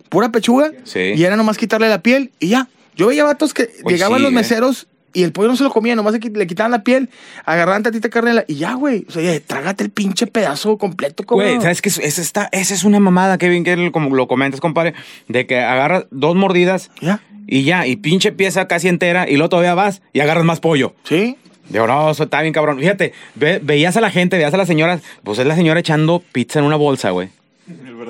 pura 0.08 0.30
pechuga 0.30 0.72
Sí. 0.84 1.12
y 1.16 1.24
era 1.24 1.36
nomás 1.36 1.58
quitarle 1.58 1.88
la 1.88 2.02
piel 2.02 2.30
y 2.40 2.48
ya. 2.48 2.68
Yo 2.96 3.08
veía 3.08 3.24
vatos 3.24 3.54
que 3.54 3.70
Pues 3.82 3.94
llegaban 3.94 4.18
sí, 4.18 4.22
los 4.24 4.32
eh. 4.32 4.34
meseros 4.34 4.86
y 5.14 5.22
el 5.22 5.32
pollo 5.32 5.48
no 5.48 5.56
se 5.56 5.64
lo 5.64 5.70
comían, 5.70 5.96
nomás 5.96 6.12
le 6.12 6.20
qui- 6.20 6.36
le 6.36 6.46
quitaban 6.46 6.70
la 6.70 6.82
piel, 6.84 7.08
agarraban 7.46 7.82
tantita 7.82 8.08
carne 8.10 8.34
la- 8.34 8.44
y 8.46 8.56
ya, 8.56 8.74
güey. 8.74 9.06
O 9.08 9.12
sea, 9.12 9.22
ya, 9.22 9.40
trágate 9.40 9.82
el 9.84 9.90
pinche 9.90 10.26
pedazo 10.26 10.76
completo, 10.78 11.24
como. 11.24 11.42
Güey, 11.42 11.60
¿sabes 11.60 11.80
qué? 11.80 11.88
Esa, 11.88 12.20
está, 12.20 12.48
esa 12.52 12.74
es 12.74 12.84
una 12.84 13.00
mamada, 13.00 13.38
Kevin, 13.38 13.64
que 13.64 13.90
como 13.90 14.14
lo 14.14 14.28
comentas, 14.28 14.60
compadre, 14.60 14.94
de 15.28 15.46
que 15.46 15.60
agarras 15.60 16.04
dos 16.10 16.36
mordidas 16.36 16.90
Ya, 17.00 17.20
y 17.48 17.64
ya, 17.64 17.86
y 17.86 17.96
pinche 17.96 18.30
pieza 18.30 18.68
casi 18.68 18.86
entera, 18.88 19.28
y 19.28 19.32
luego 19.36 19.48
todavía 19.48 19.74
vas 19.74 20.02
y 20.12 20.20
agarras 20.20 20.44
más 20.44 20.60
pollo. 20.60 20.94
¿sí? 21.02 21.36
Digo, 21.68 21.86
no, 21.86 22.10
eso 22.10 22.22
está 22.24 22.40
bien 22.42 22.54
cabrón. 22.54 22.78
Fíjate, 22.78 23.12
ve- 23.34 23.58
veías 23.62 23.96
a 23.96 24.00
la 24.00 24.10
gente, 24.10 24.36
veías 24.36 24.54
a 24.54 24.56
las 24.56 24.68
señoras, 24.68 25.02
pues 25.24 25.38
es 25.38 25.46
la 25.46 25.56
señora 25.56 25.80
echando 25.80 26.22
pizza 26.32 26.60
en 26.60 26.64
una 26.66 26.76
bolsa, 26.76 27.10
güey. 27.10 27.28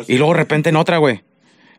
Y 0.07 0.17
luego 0.19 0.33
de 0.33 0.39
repente 0.39 0.69
en 0.69 0.77
otra, 0.77 0.99
güey. 0.99 1.23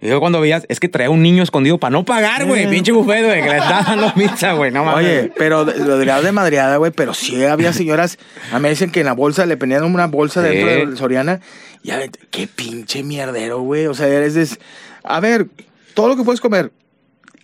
Y 0.02 0.06
luego 0.06 0.22
cuando 0.22 0.40
veías, 0.40 0.66
es 0.70 0.80
que 0.80 0.88
traía 0.88 1.10
un 1.10 1.22
niño 1.22 1.44
escondido 1.44 1.78
para 1.78 1.92
no 1.92 2.06
pagar, 2.06 2.46
güey. 2.46 2.64
Eh. 2.64 2.68
Pinche 2.70 2.92
buffet, 2.94 3.24
güey, 3.26 3.42
que 3.44 3.50
le 3.50 3.58
está 3.58 3.84
dando 3.84 4.14
pizza, 4.16 4.54
güey. 4.54 4.72
No 4.72 4.84
mames. 4.86 5.06
Oye, 5.06 5.32
pero 5.38 5.66
de- 5.66 5.78
lo 5.86 5.98
dirías 6.00 6.24
de 6.24 6.32
madreada, 6.32 6.78
güey, 6.78 6.92
pero 6.92 7.14
sí 7.14 7.44
había 7.44 7.72
señoras, 7.74 8.18
a 8.52 8.60
mí 8.60 8.70
dicen 8.70 8.92
que 8.92 9.02
en 9.02 9.06
la 9.08 9.14
bolsa 9.14 9.46
le 9.46 9.58
ponían 9.58 9.84
una 9.84 10.08
bolsa 10.08 10.42
Sí. 10.42 10.50
dentro 10.56 10.70
del 10.70 10.98
Soriana. 10.98 11.40
Y 11.84 11.92
a 11.92 11.98
ver, 11.98 12.12
qué 12.32 12.48
pinche 12.48 13.04
mierdero, 13.04 13.60
güey. 13.62 13.88
O 13.88 13.94
sea, 13.94 14.08
eres 14.08 14.34
des- 14.36 14.60
A 15.04 15.20
ver, 15.22 15.48
todo 15.94 16.08
lo 16.10 16.16
que 16.18 16.24
puedes 16.24 16.42
comer. 16.42 16.72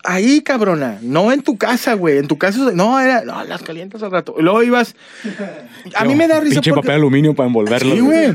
Ahí, 0.06 0.42
cabrona, 0.42 1.00
no 1.02 1.31
en 1.31 1.42
tu 1.42 1.57
casa, 1.57 1.94
güey. 1.96 2.18
En 2.18 2.28
tu 2.28 2.38
casa, 2.38 2.72
no, 2.74 3.00
era, 3.00 3.24
no, 3.25 3.44
las 3.44 3.62
calientas 3.63 4.04
al 4.04 4.12
rato. 4.12 4.36
Y 4.38 4.44
luego 4.44 4.62
ibas. 4.63 4.96
A 5.96 6.06
mí 6.06 6.16
me 6.16 6.28
da 6.28 6.40
risa. 6.40 6.56
Pinche 6.56 6.72
porque- 6.72 6.88
papel 6.88 6.96
aluminio 7.02 7.34
para 7.34 7.48
envolverlo. 7.48 7.94
Sí, 7.96 8.02
güey. 8.02 8.34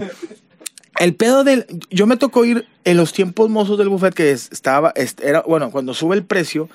El 0.98 1.14
pedo 1.14 1.44
del. 1.44 1.66
Yo 1.90 2.06
me 2.06 2.16
tocó 2.16 2.44
ir 2.44 2.66
en 2.84 2.96
los 2.96 3.12
tiempos 3.12 3.48
mozos 3.48 3.78
del 3.78 3.88
buffet 3.88 4.12
que 4.14 4.32
es- 4.32 4.50
estaba. 4.52 4.92
est- 4.96 5.20
Era, 5.22 5.42
bueno, 5.46 5.70
cuando 5.70 5.94
sube 5.94 6.14
el 6.16 6.24
precio, 6.24 6.68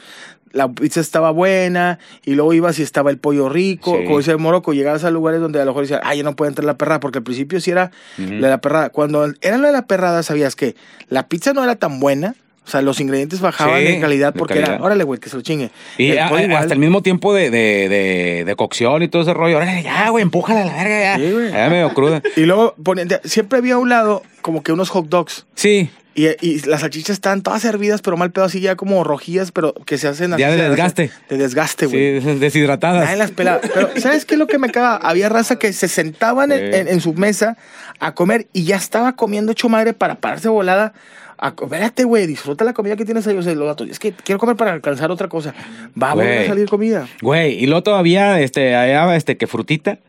la 0.52 0.72
pizza 0.72 1.00
estaba 1.02 1.32
buena 1.32 2.00
y 2.24 2.34
luego 2.34 2.54
ibas 2.54 2.80
y 2.80 2.82
estaba 2.82 3.12
el 3.12 3.18
pollo 3.18 3.50
rico. 3.50 3.98
Sí. 4.00 4.06
Como 4.06 4.18
dice 4.20 4.36
Morocco, 4.38 4.74
llegabas 4.74 5.04
a 5.04 5.12
lugares 5.12 5.42
donde 5.42 5.62
a 5.62 5.66
lo 5.66 5.72
mejor 5.72 5.84
decían, 5.84 6.00
ay, 6.04 6.20
ya 6.20 6.24
no 6.24 6.36
puede 6.36 6.50
entrar 6.50 6.66
la 6.66 6.78
perrada, 6.78 7.00
porque 7.02 7.20
al 7.20 7.24
principio 7.24 7.60
sí 7.60 7.70
era 7.72 7.92
la 8.18 8.26
de 8.26 8.40
la 8.50 8.62
perrada. 8.62 8.90
Cuando 8.90 9.26
era 9.42 9.58
la 9.58 9.68
de 9.68 9.74
la 9.74 9.86
perrada, 9.86 10.24
sabías 10.24 10.56
que 10.56 10.76
la 11.10 11.28
pizza 11.28 11.54
no 11.54 11.64
era 11.64 11.76
tan 11.76 12.00
buena. 12.00 12.36
O 12.66 12.70
sea, 12.70 12.82
los 12.82 13.00
ingredientes 13.00 13.42
bajaban 13.42 13.80
Sí, 13.80 13.86
de 13.86 14.00
calidad 14.00 14.34
porque 14.36 14.56
calidad. 14.56 14.76
era, 14.76 14.84
órale, 14.84 15.04
güey, 15.04 15.20
que 15.20 15.30
se 15.30 15.36
lo 15.36 15.44
chingue. 15.44 15.70
Y 16.00 16.10
El 16.12 16.20
a- 16.20 16.30
pollo 16.30 16.42
a- 16.42 16.46
igual. 16.46 16.62
hasta 16.64 16.74
el 16.74 16.80
mismo 16.80 17.02
tiempo 17.04 17.34
de, 17.34 17.52
de, 17.52 17.88
de, 17.90 18.44
de 18.46 18.56
cocción 18.56 19.04
y 19.04 19.08
todo 19.08 19.22
ese 19.22 19.34
rollo. 19.36 19.58
Órale, 19.58 19.84
ya, 19.84 20.10
güey, 20.10 20.24
empújala 20.24 20.64
a 20.64 20.66
la 20.66 20.74
verga, 20.74 21.00
ya. 21.02 21.16
Sí, 21.18 21.32
güey. 21.32 21.52
Ya 21.52 21.70
medio 21.70 21.94
cruda. 21.94 22.22
Y 22.36 22.42
luego 22.42 22.76
siempre 23.24 23.60
había 23.60 23.76
a 23.76 23.78
un 23.78 23.90
lado 23.90 24.24
como 24.42 24.64
que 24.64 24.72
unos 24.72 24.90
hot 24.90 25.08
dogs. 25.10 25.46
Sí, 25.56 25.90
Y, 26.18 26.28
y 26.40 26.62
las 26.62 26.80
salchichas 26.82 27.16
están 27.16 27.42
todas 27.42 27.62
servidas, 27.62 28.02
pero 28.02 28.16
mal 28.16 28.32
pedo 28.32 28.46
así 28.46 28.62
ya 28.62 28.76
como 28.78 29.04
rojillas, 29.04 29.52
pero 29.52 29.74
que 29.74 29.98
se 29.98 30.08
hacen 30.08 30.32
así. 30.32 30.40
Ya 30.40 30.50
de 30.50 30.70
desgaste. 30.70 31.12
De 31.30 31.38
desgaste, 31.38 31.88
sí, 31.88 31.92
güey. 32.20 32.40
deshidratadas. 32.40 33.04
Nadie 33.04 33.18
las 33.18 33.32
pelaba. 33.32 33.60
Pero, 33.74 33.90
¿sabes 33.98 34.24
qué 34.26 34.36
es 34.36 34.40
lo 34.40 34.48
que 34.48 34.58
me 34.58 34.70
caga? 34.70 34.96
Había 34.96 35.28
raza 35.28 35.60
que 35.60 35.74
se 35.74 35.90
sentaban 35.90 36.54
en, 36.54 36.60
Sí. 36.72 36.80
en- 36.80 36.88
en 36.88 37.02
su 37.02 37.14
mesa 37.14 37.58
a 38.00 38.14
comer 38.14 38.48
y 38.54 38.64
ya 38.64 38.78
estaba 38.78 39.18
comiendo 39.18 39.52
hecho 39.52 39.68
madre 39.68 39.94
para 39.94 40.16
pararse 40.16 40.48
volada. 40.48 40.94
A, 41.38 41.50
espérate, 41.50 42.06
güey, 42.06 42.28
disfruta 42.28 42.64
la 42.64 42.72
comida 42.72 42.96
que 42.96 43.04
tienes 43.04 43.28
ahí. 43.28 43.36
O 43.38 43.44
sea, 43.44 43.54
los 43.54 43.68
datos, 43.68 43.90
es 43.90 44.00
que 44.00 44.14
quiero 44.14 44.40
comer 44.40 44.56
para 44.56 44.72
alcanzar 44.72 45.12
otra 45.12 45.28
cosa. 45.28 45.54
Va 46.02 46.12
a 46.12 46.14
volver 46.14 46.44
a 46.44 46.48
salir 46.48 46.70
comida. 46.70 47.10
Güey, 47.22 47.62
y 47.62 47.66
luego 47.66 47.84
todavía, 47.84 48.40
este, 48.40 48.74
allá, 48.74 49.14
este, 49.18 49.36
que 49.36 49.48
frutita, 49.48 50.00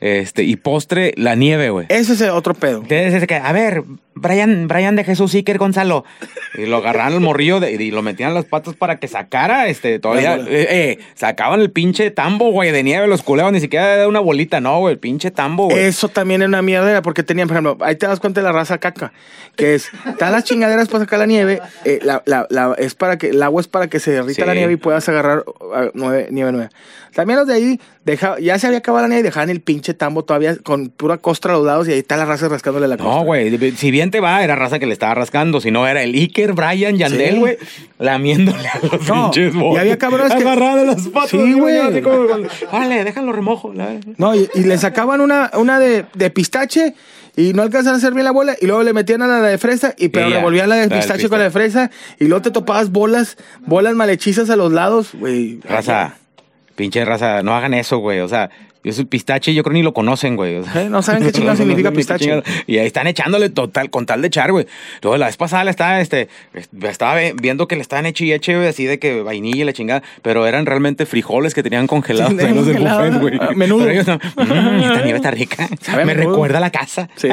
este, 0.00 0.42
y 0.44 0.56
postre, 0.56 1.14
la 1.16 1.34
nieve, 1.36 1.70
güey. 1.70 1.86
Ese 1.88 2.12
es 2.12 2.20
el 2.20 2.30
otro 2.30 2.52
pedo. 2.52 2.82
Entonces, 2.86 3.26
a 3.42 3.52
ver, 3.52 3.82
Brian, 4.20 4.68
Brian 4.68 4.96
de 4.96 5.04
Jesús 5.04 5.34
Iker 5.34 5.58
Gonzalo. 5.58 6.04
Y 6.56 6.66
lo 6.66 6.78
agarraron 6.78 7.14
el 7.14 7.20
morrillo 7.20 7.60
de- 7.60 7.72
y 7.72 7.90
lo 7.90 8.02
metían 8.02 8.34
las 8.34 8.44
patas 8.44 8.74
para 8.74 8.98
que 8.98 9.08
sacara, 9.08 9.68
este, 9.68 9.98
todavía, 9.98 10.36
eh, 10.36 10.46
eh, 10.48 10.98
sacaban 11.14 11.60
el 11.60 11.70
pinche 11.70 12.10
tambo, 12.10 12.50
güey, 12.50 12.70
de 12.72 12.82
nieve, 12.82 13.06
los 13.06 13.22
culeaban, 13.22 13.54
ni 13.54 13.60
siquiera 13.60 13.96
de 13.96 14.06
una 14.06 14.20
bolita, 14.20 14.60
no, 14.60 14.78
güey, 14.80 14.94
el 14.94 14.98
pinche 14.98 15.30
tambo, 15.30 15.66
güey. 15.66 15.78
Eso 15.84 16.08
también 16.08 16.42
es 16.42 16.48
una 16.48 16.62
mierdera, 16.62 17.02
porque 17.02 17.22
tenían, 17.22 17.48
por 17.48 17.56
ejemplo, 17.56 17.78
ahí 17.84 17.96
te 17.96 18.06
das 18.06 18.20
cuenta 18.20 18.40
de 18.40 18.44
la 18.44 18.52
raza 18.52 18.78
caca, 18.78 19.12
que 19.56 19.74
es, 19.74 19.88
están 20.06 20.32
las 20.32 20.44
chingaderas 20.44 20.88
para 20.88 21.04
sacar 21.04 21.18
la 21.18 21.26
nieve, 21.26 21.60
eh, 21.84 21.98
la, 22.02 22.22
la- 22.26 22.46
la- 22.50 22.74
es 22.78 22.94
para 22.94 23.18
que, 23.18 23.28
el 23.30 23.42
agua 23.42 23.60
es 23.60 23.68
para 23.68 23.88
que 23.88 24.00
se 24.00 24.10
derrita 24.10 24.42
Sí. 24.42 24.46
la 24.46 24.54
nieve 24.54 24.72
y 24.72 24.76
puedas 24.76 25.08
agarrar 25.08 25.44
uh, 25.46 25.90
nueve, 25.94 26.28
nieve 26.30 26.52
nueva. 26.52 26.70
También 27.14 27.38
los 27.38 27.48
de 27.48 27.54
ahí, 27.54 27.80
deja- 28.04 28.38
ya 28.38 28.58
se 28.58 28.66
había 28.66 28.78
acabado 28.78 29.02
la 29.02 29.08
nieve 29.08 29.20
y 29.20 29.24
dejaban 29.24 29.50
el 29.50 29.60
pinche 29.60 29.94
tambo 29.94 30.24
todavía 30.24 30.56
con 30.62 30.88
pura 30.90 31.16
costra 31.18 31.52
a 31.54 31.56
los 31.56 31.66
lados 31.66 31.88
y 31.88 31.92
ahí 31.92 31.98
está 31.98 32.16
la 32.16 32.24
raza 32.26 32.48
rascándole 32.48 32.86
la 32.86 32.96
costra. 32.96 33.14
No, 33.14 33.24
güey, 33.24 33.56
si 33.76 33.90
bien 33.90 34.07
va, 34.20 34.42
era 34.42 34.56
raza 34.56 34.78
que 34.78 34.86
le 34.86 34.92
estaba 34.92 35.14
rascando, 35.14 35.60
si 35.60 35.70
no 35.70 35.86
era 35.86 36.02
el 36.02 36.14
Iker, 36.14 36.52
Brian, 36.54 36.96
Yandel, 36.96 37.34
Sí. 37.34 37.38
güey, 37.38 37.58
lamiéndole 37.98 38.66
a 38.68 38.78
los 38.80 39.06
No, 39.08 39.30
pinches 39.30 39.54
y 39.54 39.58
botes. 39.58 39.80
había 39.80 39.98
cabrones 39.98 40.32
que- 40.34 40.42
Agarrado 40.42 40.84
las 40.84 41.06
patas. 41.08 41.30
Sí, 41.30 41.52
güey. 41.52 41.78
Órale, 42.72 43.04
déjalo 43.04 43.32
remojo. 43.32 43.72
la 43.74 43.86
verga". 43.86 44.12
No, 44.16 44.34
y, 44.34 44.48
y 44.54 44.60
le 44.64 44.78
sacaban 44.78 45.20
una, 45.20 45.50
una 45.54 45.78
de, 45.78 46.06
de 46.14 46.30
pistache 46.30 46.94
y 47.36 47.52
no 47.52 47.62
alcanzan 47.62 47.94
a 47.94 47.96
hacer 47.98 48.12
bien 48.14 48.24
la 48.24 48.32
bola 48.32 48.56
y 48.60 48.66
luego 48.66 48.82
le 48.82 48.92
metían 48.92 49.22
a 49.22 49.26
la 49.26 49.40
de 49.42 49.58
fresa 49.58 49.94
y 49.96 50.08
pero 50.08 50.28
Y 50.28 50.30
ya, 50.30 50.36
revolvían 50.38 50.68
la 50.68 50.76
de 50.76 50.88
la 50.88 50.96
pistache 50.96 51.28
con 51.28 51.38
la 51.38 51.44
de 51.44 51.50
fresa 51.50 51.90
y 52.18 52.24
luego 52.24 52.42
te 52.42 52.50
topabas 52.50 52.90
bolas, 52.90 53.36
bolas 53.66 53.94
malhechizas 53.94 54.50
a 54.50 54.56
los 54.56 54.72
lados, 54.72 55.10
güey. 55.14 55.60
Raza, 55.62 56.14
pinche 56.74 57.04
raza, 57.04 57.42
no 57.42 57.54
hagan 57.54 57.74
eso, 57.74 57.98
güey. 57.98 58.20
O 58.20 58.28
sea, 58.28 58.50
Y 58.67 58.67
es 58.84 59.02
pistache, 59.04 59.52
yo 59.54 59.62
creo 59.62 59.74
ni 59.74 59.82
lo 59.82 59.92
conocen, 59.92 60.36
güey. 60.36 60.56
O 60.56 60.64
sea, 60.64 60.82
¿Eh? 60.82 60.88
No 60.88 61.02
saben 61.02 61.30
qué 61.30 61.38
no- 61.40 61.46
no- 61.46 61.56
significa 61.56 61.90
no- 61.90 61.96
pistache. 61.96 62.24
chingado. 62.24 62.42
Y 62.66 62.78
ahí 62.78 62.86
están 62.86 63.06
echándole 63.06 63.50
total, 63.50 63.90
con 63.90 64.06
tal 64.06 64.22
de 64.22 64.28
echar, 64.28 64.52
güey. 64.52 64.66
Luego 65.02 65.16
la 65.18 65.26
vez 65.26 65.36
pasada 65.36 65.64
le 65.64 65.70
estaba, 65.70 66.00
este, 66.00 66.28
estaba 66.82 67.16
viendo 67.40 67.68
que 67.68 67.76
le 67.76 67.82
estaban 67.82 68.06
eche 68.06 68.24
y 68.24 68.32
eche, 68.32 68.54
güey, 68.56 68.68
así 68.68 68.84
de 68.84 68.98
que 68.98 69.22
vainilla 69.22 69.62
y 69.62 69.64
la 69.64 69.72
chingada, 69.72 70.02
pero 70.22 70.46
eran 70.46 70.66
realmente 70.66 71.06
frijoles 71.06 71.54
que 71.54 71.62
tenían 71.62 71.86
congelados 71.86 72.32
Sí, 72.38 72.40
en 72.46 72.54
los 72.56 72.66
del 72.66 72.78
buffet, 72.78 73.20
güey. 73.20 73.38
ah, 73.40 73.50
menudo. 73.54 73.84
Pero 73.86 73.90
ellos 73.92 74.06
no, 74.06 74.16
"Mm, 74.16 74.80
esta 74.82 75.00
nieve 75.02 75.16
está 75.16 75.30
rica. 75.30 75.68
Sabe 75.80 76.04
Me 76.04 76.14
menudo. 76.14 76.30
recuerda 76.32 76.58
a 76.58 76.60
la 76.60 76.70
casa. 76.70 77.08
Sí, 77.16 77.28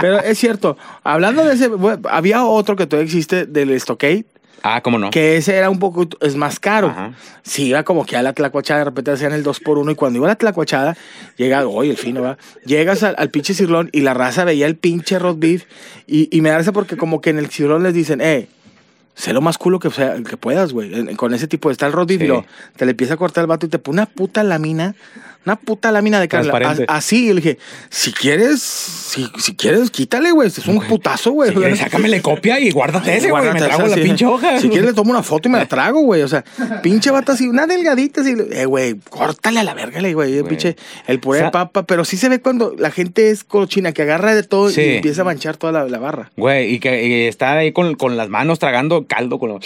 pero 0.00 0.20
es 0.20 0.38
cierto. 0.38 0.76
Hablando 1.04 1.44
de 1.44 1.54
ese, 1.54 1.68
bueno, 1.68 2.00
había 2.10 2.44
otro 2.44 2.76
que 2.76 2.86
todavía 2.86 3.06
existe 3.06 3.46
del 3.46 3.70
Stockade, 3.80 4.24
Ah, 4.62 4.80
¿cómo 4.82 4.98
no? 4.98 5.10
que 5.10 5.36
ese 5.36 5.56
era 5.56 5.70
un 5.70 5.78
poco, 5.78 6.08
es 6.20 6.36
más 6.36 6.58
caro. 6.58 6.88
Ajá. 6.88 7.12
Sí, 7.42 7.66
iba 7.66 7.82
como 7.84 8.04
que 8.04 8.16
a 8.16 8.22
la 8.22 8.32
tlacuachada, 8.32 8.80
de 8.80 8.84
repente 8.86 9.10
hacían 9.10 9.32
el 9.32 9.42
2 9.42 9.60
por 9.60 9.78
1 9.78 9.92
y 9.92 9.94
cuando 9.94 10.18
iba 10.18 10.26
a 10.26 10.30
la 10.30 10.36
tlacuachada, 10.36 10.96
llega, 11.36 11.66
oye, 11.66 11.90
el 11.90 11.96
fino, 11.96 12.22
va. 12.22 12.38
Llegas 12.64 13.02
al, 13.02 13.14
al 13.18 13.30
pinche 13.30 13.54
cirlón 13.54 13.90
y 13.92 14.00
la 14.00 14.14
raza 14.14 14.44
veía 14.44 14.66
el 14.66 14.76
pinche 14.76 15.18
roast 15.18 15.38
beef 15.38 15.64
y, 16.06 16.28
y 16.36 16.40
me 16.40 16.50
da 16.50 16.58
risa 16.58 16.72
porque 16.72 16.96
como 16.96 17.20
que 17.20 17.30
en 17.30 17.38
el 17.38 17.48
cirlón 17.50 17.82
les 17.82 17.94
dicen, 17.94 18.20
eh, 18.20 18.48
sé 19.14 19.32
lo 19.32 19.40
más 19.40 19.58
culo 19.58 19.80
que, 19.80 19.90
sea, 19.90 20.16
que 20.22 20.36
puedas, 20.36 20.72
güey. 20.72 21.14
Con 21.16 21.34
ese 21.34 21.48
tipo 21.48 21.68
de 21.68 21.72
está 21.72 21.86
el 21.86 21.92
roast 21.92 22.08
beef 22.08 22.22
y 22.22 22.26
lo, 22.26 22.44
te 22.76 22.84
le 22.84 22.92
empieza 22.92 23.14
a 23.14 23.16
cortar 23.16 23.42
el 23.42 23.48
vato 23.48 23.66
y 23.66 23.68
te 23.68 23.78
pone 23.78 23.96
una 23.96 24.06
puta 24.06 24.44
lámina, 24.44 24.94
una 25.44 25.56
puta 25.56 25.90
lámina 25.90 26.20
de 26.20 26.28
carne. 26.28 26.48
Transparente. 26.50 26.84
A- 26.92 26.96
Así, 26.96 27.26
y 27.26 27.28
le 27.32 27.34
dije, 27.36 27.58
si 27.88 28.12
quieres, 28.12 28.60
si, 28.62 29.30
si 29.38 29.54
quieres, 29.56 29.90
quítale, 29.90 30.30
güey. 30.32 30.48
Es 30.48 30.66
un 30.66 30.80
putazo, 30.86 31.30
güey. 31.32 31.54
Si 31.54 31.76
sácamele 31.76 32.20
copia 32.20 32.60
y 32.60 32.70
guárdate 32.70 33.16
ese, 33.16 33.30
güey. 33.30 33.52
Me 33.52 33.58
trago 33.60 33.86
la 33.86 33.94
sí. 33.94 34.00
pinche 34.02 34.26
hoja. 34.26 34.60
Si 34.60 34.68
quieres 34.68 34.86
le 34.90 34.92
tomo 34.94 35.10
una 35.10 35.22
foto 35.22 35.48
y 35.48 35.52
me 35.52 35.58
la 35.58 35.66
trago, 35.66 36.00
güey. 36.00 36.22
O 36.22 36.28
sea, 36.28 36.44
pinche 36.82 37.10
vato 37.10 37.32
así, 37.32 37.48
una 37.48 37.66
delgadita 37.66 38.20
así. 38.20 38.34
Eh, 38.52 38.66
güey, 38.66 38.96
córtale 39.08 39.60
a 39.60 39.64
la 39.64 39.74
verga, 39.74 40.00
güey. 40.12 40.42
Pinche, 40.42 40.76
el 41.06 41.18
puré 41.20 41.38
O 41.38 41.40
sea- 41.40 41.46
de 41.48 41.52
papa. 41.52 41.84
Pero 41.86 42.04
sí 42.04 42.16
se 42.18 42.28
ve 42.28 42.40
cuando 42.40 42.74
la 42.78 42.90
gente 42.90 43.30
es 43.30 43.44
cochina, 43.44 43.92
que 43.92 44.02
agarra 44.02 44.34
de 44.34 44.42
todo 44.42 44.68
Sí. 44.70 44.80
y 44.82 44.94
empieza 44.96 45.22
a 45.22 45.24
manchar 45.24 45.56
toda 45.56 45.72
la, 45.72 45.84
la 45.88 45.98
barra. 45.98 46.30
Güey, 46.36 46.74
y 46.74 46.78
que 46.80 47.06
y 47.06 47.22
está 47.26 47.52
ahí 47.52 47.72
con, 47.72 47.94
con 47.94 48.16
las 48.18 48.28
manos 48.28 48.58
tragando 48.58 49.06
caldo 49.06 49.38
con 49.38 49.48
los... 49.50 49.64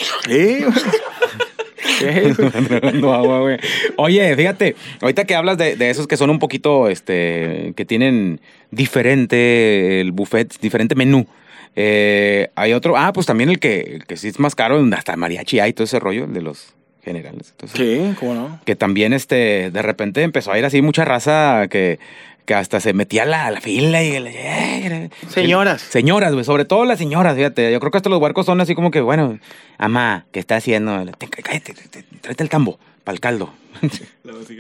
agua, 2.09 3.41
güey. 3.41 3.59
Oye, 3.97 4.35
fíjate, 4.37 4.77
ahorita 5.01 5.25
que 5.25 5.35
hablas 5.35 5.59
de, 5.59 5.77
de 5.77 5.91
esos 5.91 6.07
que 6.07 6.17
son 6.17 6.31
un 6.31 6.39
poquito, 6.39 6.89
este, 6.89 7.73
que 7.77 7.85
tienen 7.85 8.41
diferente 8.71 10.01
el 10.01 10.13
buffet, 10.13 10.59
diferente 10.61 10.95
menú. 10.95 11.27
Eh, 11.75 12.49
hay 12.55 12.73
otro, 12.75 12.97
ah, 12.97 13.13
pues 13.13 13.27
también 13.27 13.49
el 13.51 13.59
que, 13.59 13.81
el 13.81 14.05
que 14.07 14.17
sí 14.17 14.29
es 14.29 14.39
más 14.39 14.55
caro, 14.55 14.83
hasta 14.95 15.17
mariachi 15.17 15.59
hay 15.61 15.73
todo 15.73 15.85
ese 15.85 15.99
rollo, 15.99 16.25
el 16.25 16.33
de 16.35 16.43
los 16.43 16.75
generales. 17.03 17.51
Entonces, 17.53 17.79
Sí, 17.79 18.15
cómo 18.21 18.35
no. 18.35 18.61
que 18.65 18.77
también 18.77 19.13
este 19.13 19.71
de 19.71 19.83
repente 19.83 20.23
empezó 20.23 20.53
a 20.53 20.59
ir 20.59 20.65
así 20.65 20.83
mucha 20.83 21.05
raza 21.05 21.67
que, 21.69 21.99
que 22.45 22.55
hasta 22.55 22.81
se 22.81 22.93
metía 22.93 23.23
a 23.23 23.27
la, 23.27 23.47
a 23.47 23.51
la 23.51 23.61
fila 23.61 24.03
y 24.03 24.19
le- 24.21 25.11
Señoras. 25.29 25.81
señoras 25.83 26.33
güey 26.33 26.45
sobre 26.45 26.65
todo 26.65 26.85
las 26.85 26.99
señoras 26.99 27.37
fíjate 27.37 27.71
yo 27.73 27.79
creo 27.81 27.91
que 27.93 27.99
hasta 27.99 28.11
los 28.11 28.21
huercos 28.21 28.47
son 28.47 28.61
así 28.61 28.75
como 28.75 28.91
que 28.91 29.01
bueno 29.01 29.39
amá 29.79 30.27
¿qué 30.33 30.41
está 30.41 30.57
haciendo? 30.57 31.05
Te- 31.19 31.29
cállate 31.29 31.73
te- 31.75 31.89
te- 31.89 32.03
tráete 32.21 32.43
el 32.43 32.49
tambo 32.49 32.79
para 33.05 33.15
el 33.15 33.21
caldo 33.21 33.53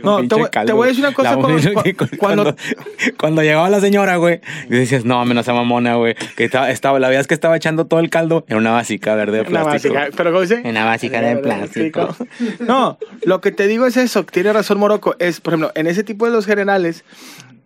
No, 0.02 0.26
te 0.26 0.34
voy- 0.34 0.44
te 0.44 0.50
caldo, 0.50 0.74
voy 0.74 0.86
a 0.86 0.88
decir 0.88 1.04
una 1.04 1.14
cosa, 1.14 1.36
cuando- 1.36 1.60
cuando- 1.72 2.16
cuando, 2.18 2.56
cuando 3.18 3.42
llegaba 3.42 3.68
la 3.70 3.78
señora, 3.80 4.16
güey, 4.16 4.40
y 4.66 4.70
decías, 4.70 5.04
no, 5.04 5.24
menos 5.24 5.44
esa 5.44 5.52
mamona, 5.52 5.94
güey, 5.96 6.16
que 6.36 6.44
estaba, 6.44 6.70
estaba, 6.70 6.98
la 6.98 7.08
veías 7.08 7.26
que 7.28 7.34
estaba 7.34 7.56
echando 7.56 7.86
todo 7.86 8.00
el 8.00 8.10
caldo 8.10 8.44
en 8.48 8.56
una 8.56 8.72
vasija 8.72 9.14
verde 9.14 9.36
de 9.36 9.40
Una 9.42 9.62
plástico. 9.64 9.94
básica, 9.94 10.16
¿Pero 10.16 10.30
cómo 10.30 10.40
dice? 10.40 10.62
Una 10.64 10.84
básica 10.86 11.20
de 11.20 11.36
plástico. 11.36 12.16
No, 12.60 12.98
lo 13.24 13.40
que 13.40 13.52
te 13.52 13.66
digo 13.68 13.86
es 13.86 13.96
eso. 13.96 14.24
Tiene 14.24 14.52
razón 14.52 14.78
Morocco. 14.80 15.14
Es, 15.20 15.40
por 15.40 15.52
ejemplo, 15.52 15.70
en 15.76 15.86
ese 15.86 16.02
tipo 16.02 16.24
de 16.26 16.32
los 16.32 16.44
generales 16.46 17.04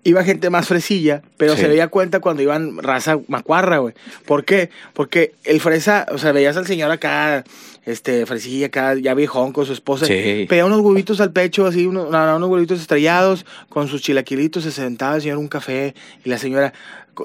iba 0.09 0.23
gente 0.25 0.51
más 0.51 0.69
fresilla, 0.69 1.23
pero 1.37 1.55
Sí. 1.55 1.63
se 1.63 1.69
veía 1.69 1.89
cuenta 1.89 2.21
cuando 2.21 2.43
iban 2.43 2.79
raza 2.79 3.19
macuarra, 3.29 3.79
güey. 3.79 3.95
¿Por 4.25 4.45
qué? 4.45 4.71
Porque 4.93 5.35
el 5.45 5.61
fresa, 5.61 6.07
o 6.13 6.19
sea, 6.19 6.31
veías 6.33 6.57
al 6.57 6.67
señor 6.67 6.91
acá, 6.93 7.43
este, 7.85 8.25
fresilla 8.25 8.67
acá, 8.67 8.95
ya 8.95 9.15
viejón 9.15 9.53
con 9.53 9.67
su 9.67 9.73
esposa. 9.73 10.07
Sí. 10.07 10.47
Pedía 10.49 10.65
unos 10.65 10.81
huevitos 10.81 11.21
al 11.21 11.33
pecho, 11.33 11.67
así, 11.67 11.87
unos, 11.87 12.11
no, 12.11 12.25
no, 12.25 12.37
unos 12.37 12.49
huevitos 12.51 12.81
estrellados, 12.81 13.45
con 13.69 13.89
sus 13.89 14.01
chilaquilitos, 14.03 14.63
se 14.63 14.71
sentaba 14.71 15.17
el 15.17 15.23
señor 15.23 15.39
un 15.39 15.49
café 15.49 15.95
y 16.25 16.29
la 16.31 16.39
señora 16.39 16.73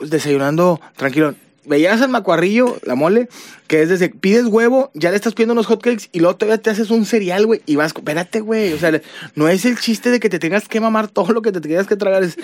desayunando 0.04 0.82
tranquilo. 0.96 1.36
Veías 1.66 2.02
al 2.02 2.10
macuarrillo, 2.10 2.78
la 2.84 2.96
mole, 2.96 3.30
que 3.68 3.84
es 3.84 3.90
desde, 3.90 4.10
pides 4.10 4.46
huevo, 4.46 4.90
ya 4.96 5.12
le 5.12 5.16
estás 5.16 5.34
pidiendo 5.34 5.54
unos 5.54 5.68
hotcakes 5.68 6.10
y 6.12 6.20
luego 6.20 6.36
todavía 6.36 6.62
te 6.62 6.72
haces 6.72 6.90
un 6.90 7.06
cereal, 7.06 7.46
güey, 7.46 7.62
y 7.68 7.76
vas, 7.76 7.94
espérate, 7.96 8.40
güey, 8.40 8.74
o 8.74 8.80
sea, 8.80 9.00
no 9.36 9.48
es 9.48 9.66
el 9.66 9.78
chiste 9.80 10.10
de 10.10 10.20
que 10.20 10.30
te 10.30 10.40
tengas 10.40 10.68
que 10.68 10.80
mamar 10.80 11.08
todo 11.08 11.34
lo 11.34 11.42
que 11.42 11.52
te 11.52 11.62
tengas 11.62 11.86
que 11.86 11.96
tragar, 11.96 12.24
es, 12.24 12.38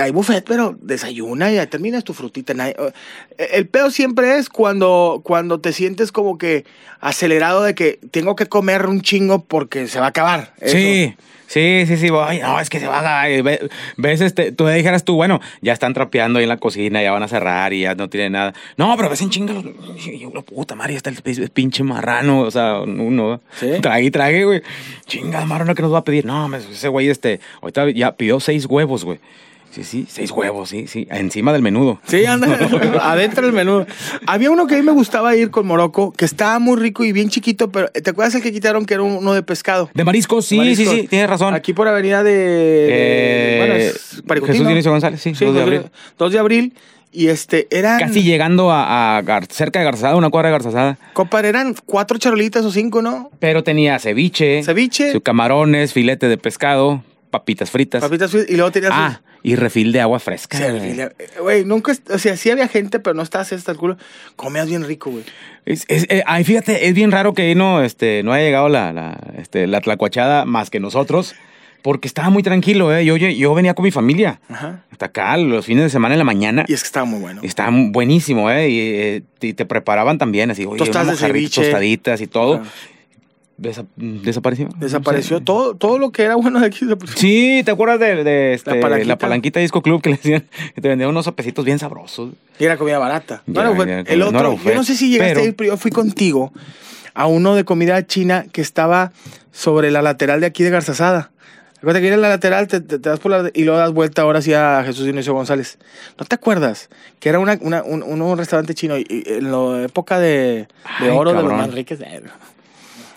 hay 0.00 0.10
buffet, 0.10 0.44
pero 0.46 0.76
desayuna 0.80 1.50
y 1.52 1.56
ya 1.56 1.66
terminas 1.66 2.04
tu 2.04 2.14
frutita. 2.14 2.54
nadie- 2.54 2.76
el 3.38 3.66
pedo 3.66 3.90
siempre 3.90 4.38
es 4.38 4.48
cuando, 4.48 5.20
cuando 5.24 5.60
te 5.60 5.72
sientes 5.72 6.12
como 6.12 6.38
que 6.38 6.64
acelerado 7.00 7.62
de 7.62 7.74
que 7.74 7.98
tengo 8.10 8.36
que 8.36 8.46
comer 8.46 8.86
un 8.86 9.00
chingo 9.02 9.44
porque 9.44 9.86
se 9.88 9.98
va 10.00 10.06
a 10.06 10.08
acabar. 10.10 10.52
Eso. 10.60 10.76
Sí, 10.76 11.14
sí, 11.46 11.84
sí, 11.86 11.96
sí. 11.96 12.08
Ay, 12.24 12.40
no, 12.40 12.58
es 12.60 12.70
que 12.70 12.80
se 12.80 12.86
va 12.86 13.22
a... 13.22 13.26
ve- 13.26 13.68
Ves, 13.96 14.20
este, 14.20 14.52
tú 14.52 14.66
dijeras 14.66 15.04
tú, 15.04 15.14
bueno, 15.14 15.40
ya 15.60 15.72
están 15.72 15.92
trapeando 15.94 16.38
ahí 16.38 16.44
en 16.44 16.48
la 16.48 16.56
cocina, 16.56 17.02
ya 17.02 17.12
van 17.12 17.22
a 17.22 17.28
cerrar 17.28 17.72
y 17.72 17.82
ya 17.82 17.94
no 17.94 18.08
tienen 18.08 18.32
nada. 18.32 18.54
No, 18.76 18.96
pero 18.96 19.08
ves 19.10 19.20
en 19.22 19.30
chinga, 19.30 19.54
yo, 19.54 20.30
la 20.34 20.42
puta 20.42 20.74
madre, 20.74 20.94
ya 20.94 20.96
está 20.98 21.10
el 21.10 21.16
pi- 21.22 21.48
pinche 21.52 21.82
marrano, 21.82 22.40
o 22.40 22.50
sea, 22.50 22.80
uno. 22.80 23.40
Sí. 23.60 23.70
Trague 23.82 24.10
trague, 24.10 24.44
güey. 24.44 24.62
Chinga, 25.06 25.44
marrano, 25.44 25.74
que 25.74 25.82
nos 25.82 25.92
va 25.92 25.98
a 25.98 26.04
pedir? 26.04 26.24
No, 26.24 26.54
ese 26.56 26.88
güey, 26.88 27.08
este, 27.08 27.40
ahorita 27.60 27.90
ya 27.90 28.16
pidió 28.16 28.40
seis 28.40 28.66
huevos, 28.66 29.04
güey. 29.04 29.18
Sí, 29.74 29.82
sí, 29.82 30.06
seis 30.08 30.30
huevos, 30.30 30.68
sí, 30.68 30.86
sí, 30.86 31.08
encima 31.10 31.52
del 31.52 31.62
menudo. 31.62 32.00
Sí, 32.06 32.24
anda 32.26 32.46
adentro 33.02 33.44
del 33.46 33.52
menú. 33.54 33.84
Había 34.26 34.50
uno 34.52 34.66
que 34.68 34.74
a 34.74 34.78
mí 34.78 34.84
me 34.84 34.92
gustaba 34.92 35.34
ir 35.34 35.50
con 35.50 35.66
Morocco, 35.66 36.12
que 36.12 36.24
estaba 36.24 36.58
muy 36.60 36.76
rico 36.80 37.02
y 37.04 37.10
bien 37.10 37.28
chiquito, 37.28 37.72
pero 37.72 37.88
¿te 37.88 38.10
acuerdas 38.10 38.36
el 38.36 38.42
que 38.42 38.52
quitaron 38.52 38.86
que 38.86 38.94
era 38.94 39.02
uno 39.02 39.32
de 39.34 39.42
pescado? 39.42 39.90
De 39.92 40.04
mariscos, 40.04 40.44
sí, 40.46 40.76
sí, 40.76 40.86
sí, 40.86 41.08
tienes 41.08 41.28
razón. 41.28 41.54
Aquí 41.54 41.72
por 41.72 41.88
avenida 41.88 42.22
de... 42.22 42.32
Eh, 42.88 43.56
bueno, 43.58 43.74
es 43.74 44.22
Paricutín, 44.26 44.52
Jesús. 44.54 44.66
Dionisio 44.68 44.90
González, 44.92 45.20
sí, 45.20 45.30
2 45.32 45.38
de 45.40 45.46
dos 45.46 45.62
abril. 45.62 45.82
2 46.18 46.32
de 46.32 46.38
abril. 46.38 46.74
Y 47.10 47.28
este, 47.28 47.66
eran... 47.70 47.98
Casi 48.00 48.22
llegando 48.22 48.70
a, 48.72 49.16
a 49.18 49.22
Gar- 49.22 49.46
cerca 49.50 49.78
de 49.78 49.84
Garzada, 49.84 50.16
una 50.16 50.30
cuadra 50.30 50.48
de 50.50 50.58
Garzada. 50.58 50.98
Compadre, 51.12 51.48
eran 51.48 51.74
cuatro 51.86 52.18
charolitas 52.18 52.64
o 52.64 52.72
cinco, 52.72 53.02
¿no? 53.02 53.30
Pero 53.38 53.62
tenía 53.62 53.98
ceviche, 54.00 54.62
Ceviche. 54.64 55.12
sus 55.12 55.22
camarones, 55.22 55.92
filete 55.92 56.26
de 56.28 56.36
pescado, 56.38 57.04
papitas 57.30 57.70
fritas. 57.70 58.02
Papitas 58.02 58.30
fritas, 58.32 58.50
y 58.50 58.54
luego 58.54 58.72
tenías... 58.72 58.90
ah, 58.92 59.20
y 59.44 59.54
refil 59.56 59.92
de 59.92 60.00
agua 60.00 60.18
fresca. 60.18 60.56
Sí, 60.58 60.64
güey. 60.64 60.96
Güey, 61.40 61.64
nunca, 61.64 61.92
o 62.10 62.18
sea, 62.18 62.36
sí 62.36 62.50
había 62.50 62.66
gente, 62.66 62.98
pero 62.98 63.14
no 63.14 63.22
estabas 63.22 63.52
hasta 63.52 63.70
el 63.70 63.78
culo. 63.78 63.96
Comías 64.34 64.66
bien 64.68 64.84
rico, 64.84 65.10
güey. 65.10 65.22
Es, 65.66 65.84
es- 65.88 66.06
eh, 66.08 66.24
ay, 66.26 66.42
fíjate, 66.44 66.88
es 66.88 66.94
bien 66.94 67.12
raro 67.12 67.34
que 67.34 67.42
ahí 67.42 67.54
no, 67.54 67.82
este, 67.84 68.22
no 68.24 68.32
haya 68.32 68.44
llegado 68.46 68.68
la, 68.68 68.92
la, 68.92 69.20
este, 69.38 69.66
la 69.66 69.80
tlacuachada 69.82 70.44
más 70.46 70.70
que 70.70 70.80
nosotros, 70.80 71.34
porque 71.82 72.08
estaba 72.08 72.30
muy 72.30 72.42
tranquilo, 72.42 72.96
¿eh? 72.96 73.04
Yo, 73.04 73.18
yo, 73.18 73.28
yo 73.28 73.52
venía 73.54 73.74
con 73.74 73.82
mi 73.84 73.90
familia 73.90 74.40
Ajá. 74.48 74.82
hasta 74.90 75.06
acá 75.06 75.36
los 75.36 75.66
fines 75.66 75.84
de 75.84 75.90
semana 75.90 76.14
en 76.14 76.18
la 76.20 76.24
mañana. 76.24 76.64
Y 76.66 76.72
es 76.72 76.80
que 76.82 76.86
estaba 76.86 77.04
muy 77.04 77.20
bueno. 77.20 77.42
Estaba 77.44 77.70
buenísimo, 77.90 78.50
¿eh? 78.50 78.70
Y, 78.70 78.78
eh, 78.80 79.22
y 79.42 79.52
te 79.52 79.66
preparaban 79.66 80.16
también, 80.16 80.50
así, 80.50 80.64
oye, 80.64 80.78
Tostadas 80.78 81.20
de 81.20 81.26
ceviche. 81.26 81.60
tostaditas 81.60 82.22
y 82.22 82.26
todo. 82.26 82.54
Ajá. 82.62 82.64
Desa- 83.56 83.86
desapareció. 83.96 84.68
Desapareció 84.78 85.40
todo, 85.40 85.76
todo 85.76 85.98
lo 85.98 86.10
que 86.10 86.24
era 86.24 86.34
bueno 86.34 86.58
de 86.60 86.66
aquí. 86.66 86.86
Sí, 87.14 87.62
¿te 87.64 87.70
acuerdas 87.70 88.00
de, 88.00 88.24
de, 88.24 88.54
este, 88.54 88.70
La 88.80 88.98
la, 89.04 89.16
palanquita. 89.16 89.60
Disco 89.60 89.80
Club 89.80 90.02
que 90.02 90.10
le 90.10 90.16
decían 90.16 90.44
que 90.74 90.80
te 90.80 90.88
vendían 90.88 91.10
unos 91.10 91.24
sopecitos 91.24 91.64
bien 91.64 91.78
sabrosos? 91.78 92.30
Y 92.58 92.64
era 92.64 92.76
comida 92.76 92.98
barata. 92.98 93.42
Ya, 93.46 93.52
bueno, 93.52 93.76
fue 93.76 93.86
ya, 93.86 94.00
el 94.00 94.18
no 94.18 94.26
otro, 94.26 94.52
era 94.54 94.62
yo 94.64 94.74
no 94.74 94.82
sé 94.84 94.96
si 94.96 95.08
llegaste 95.08 95.34
pero- 95.34 95.44
a 95.44 95.48
ir, 95.48 95.54
pero 95.56 95.70
yo 95.70 95.76
fui 95.76 95.92
contigo 95.92 96.52
a 97.14 97.26
uno 97.26 97.54
de 97.54 97.64
comida 97.64 98.04
china 98.06 98.44
que 98.50 98.60
estaba 98.60 99.12
sobre 99.52 99.92
la 99.92 100.02
lateral 100.02 100.40
de 100.40 100.46
aquí 100.46 100.64
de 100.64 100.70
Garzazada. 100.70 101.30
Acuérdate 101.78 102.00
que 102.00 102.06
ir 102.08 102.14
a 102.14 102.16
la 102.16 102.30
lateral, 102.30 102.66
te, 102.66 102.80
te- 102.80 102.98
te 102.98 103.08
das 103.08 103.20
por 103.20 103.30
la 103.30 103.50
y 103.54 103.62
luego 103.64 103.78
das 103.78 103.92
vuelta 103.92 104.22
ahora 104.22 104.40
sí 104.42 104.52
a 104.54 104.82
Jesús 104.84 105.04
Dionisio 105.04 105.32
González. 105.34 105.78
¿No 106.18 106.24
te 106.24 106.34
acuerdas? 106.34 106.88
Que 107.20 107.28
era 107.28 107.38
una, 107.38 107.56
una- 107.60 107.82
un, 107.84 108.02
un- 108.02 108.20
un 108.22 108.36
restaurante 108.38 108.74
chino 108.74 108.96
y, 108.98 109.06
y 109.08 109.22
en 109.26 109.52
la 109.52 109.82
época 109.84 110.18
de, 110.18 110.28
de 110.28 110.66
Ay, 110.98 111.10
oro 111.10 111.32
de 111.34 111.42
los. 111.42 111.52
Manriques. 111.52 112.00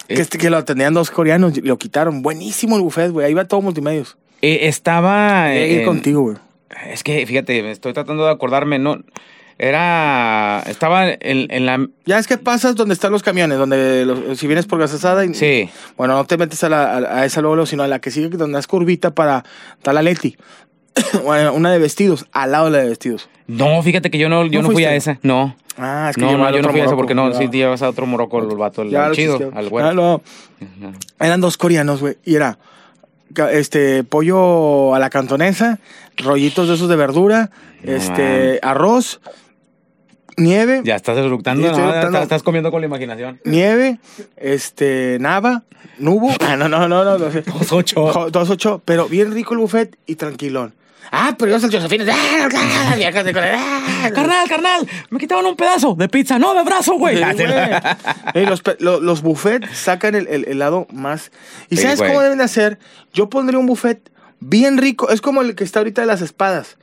Eh, 0.07 0.15
Que, 0.15 0.21
este, 0.21 0.37
que 0.37 0.49
lo 0.49 0.57
atendían 0.57 0.93
dos 0.93 1.11
coreanos, 1.11 1.57
lo 1.63 1.77
quitaron. 1.77 2.21
Buenísimo 2.21 2.75
el 2.75 2.81
buffet, 2.81 3.11
güey. 3.11 3.25
Ahí 3.27 3.33
va 3.33 3.45
todo 3.45 3.61
multimedios. 3.61 4.17
Eh, 4.41 4.59
estaba... 4.67 5.45
A 5.45 5.55
ir 5.55 5.79
en- 5.79 5.85
contigo, 5.85 6.21
güey. 6.21 6.37
Es 6.91 7.03
que, 7.03 7.25
fíjate, 7.25 7.71
estoy 7.71 7.93
tratando 7.93 8.25
de 8.25 8.31
acordarme, 8.31 8.77
no... 8.79 8.99
Era... 9.59 10.61
Estaba 10.67 11.09
en, 11.09 11.47
en 11.51 11.65
la... 11.65 11.87
Ya 12.05 12.19
es 12.19 12.27
que 12.27 12.37
pasas 12.37 12.75
donde 12.75 12.93
están 12.93 13.11
los 13.11 13.23
camiones, 13.23 13.57
donde 13.57 14.05
los- 14.05 14.37
si 14.37 14.45
vienes 14.47 14.65
por 14.67 14.77
Garzazada 14.79 15.25
y 15.25 15.33
Sí. 15.33 15.69
Bueno, 15.97 16.13
no 16.15 16.25
te 16.25 16.37
metes 16.37 16.63
a, 16.63 16.69
la, 16.69 16.83
a, 16.97 16.97
a 17.21 17.25
esa 17.25 17.41
luego, 17.41 17.65
sino 17.65 17.81
a 17.83 17.87
la 17.87 17.99
que 17.99 18.11
sigue, 18.11 18.29
donde 18.29 18.59
es 18.59 18.67
curvita 18.67 19.11
para 19.15 19.43
bueno, 19.83 20.37
una 21.53 21.71
de 21.71 21.79
vestidos, 21.79 22.25
al 22.31 22.51
lado 22.51 22.65
de 22.65 22.71
la 22.71 22.77
de 22.79 22.89
vestidos. 22.89 23.29
No, 23.47 23.81
fíjate 23.81 24.09
que 24.11 24.17
yo 24.17 24.29
no, 24.29 24.45
yo 24.45 24.61
¿No 24.61 24.67
no, 24.69 24.73
fui 24.73 24.85
a 24.85 24.95
esa, 24.95 25.19
no. 25.23 25.55
Ah, 25.77 26.07
es 26.09 26.15
que 26.15 26.21
no, 26.21 26.37
no, 26.37 26.51
yo 26.51 26.61
no 26.61 26.69
fui 26.69 26.81
a 26.81 26.85
esa 26.85 26.95
porque 26.95 27.13
no, 27.13 27.27
lleva- 27.27 27.37
sí 27.37 27.47
te 27.49 27.57
llevas 27.57 27.81
a 27.83 27.89
otro 27.89 28.05
moroco, 28.05 28.39
el 28.39 28.57
vato, 28.57 28.81
el, 28.81 28.89
chido, 29.13 29.51
al 29.53 29.69
güero. 29.69 29.87
Ah, 29.89 29.93
no, 29.93 30.21
eran 31.19 31.39
dos 31.39 31.57
coreanos, 31.57 32.01
güey, 32.01 32.17
y 32.25 32.35
era 32.35 32.57
este, 33.51 34.03
pollo 34.03 34.95
a 34.95 34.99
la 34.99 35.09
cantonesa, 35.09 35.79
rollitos 36.17 36.67
de 36.67 36.75
esos 36.75 36.89
de 36.89 36.95
verdura, 36.95 37.51
No 37.83 37.91
este, 37.91 38.59
arroz, 38.63 39.21
nieve, 40.35 40.81
Ya 40.83 40.95
estás 40.95 41.17
eructando, 41.17 41.71
¿no? 41.71 41.93
Estás, 41.93 42.23
estás 42.23 42.43
comiendo 42.43 42.71
con 42.71 42.81
la 42.81 42.87
imaginación. 42.87 43.39
nieve, 43.43 43.99
este, 44.35 45.17
nava, 45.19 45.63
nubo. 45.99 46.31
Ah, 46.41 46.55
no, 46.55 46.67
no, 46.69 46.87
no, 46.87 47.03
no. 47.03 47.17
no. 47.17 47.29
Dos 47.29 47.71
ocho. 47.71 48.29
Dos 48.31 48.49
ocho, 48.49 48.81
pero 48.83 49.07
bien 49.07 49.31
rico 49.31 49.53
el 49.53 49.59
buffet 49.59 49.95
y 50.05 50.15
tranquilón. 50.15 50.73
Ah, 51.11 51.35
pero 51.37 51.51
yo 51.51 51.59
soy. 51.59 51.69
Ah, 51.75 52.49
ah, 52.53 52.93
ah. 54.03 54.09
Carnal, 54.13 54.47
carnal, 54.49 54.87
me 55.09 55.19
quitaban 55.19 55.45
un 55.45 55.55
pedazo 55.55 55.95
de 55.95 56.09
pizza, 56.09 56.37
no 56.37 56.53
de 56.53 56.63
brazo, 56.63 56.93
güey. 56.95 57.17
Sí, 57.17 57.23
güey. 57.45 57.69
Ey, 58.33 58.45
los, 58.45 58.61
los 58.79 59.21
buffets 59.21 59.69
sacan 59.77 60.15
el, 60.15 60.27
el- 60.27 60.45
el 60.47 60.59
lado 60.59 60.87
más. 60.91 61.31
¿Y 61.69 61.77
Sí, 61.77 61.83
sabes 61.83 61.99
güey. 61.99 62.09
cómo 62.11 62.21
deben 62.21 62.37
de 62.39 62.43
hacer? 62.43 62.77
Yo 63.13 63.29
pondría 63.29 63.57
un 63.59 63.67
buffet 63.67 64.09
bien 64.39 64.77
rico. 64.77 65.09
Es 65.09 65.21
como 65.21 65.41
el 65.41 65.55
que 65.55 65.63
está 65.63 65.79
ahorita 65.79 66.01
de 66.01 66.07
las 66.07 66.21
espadas. 66.21 66.77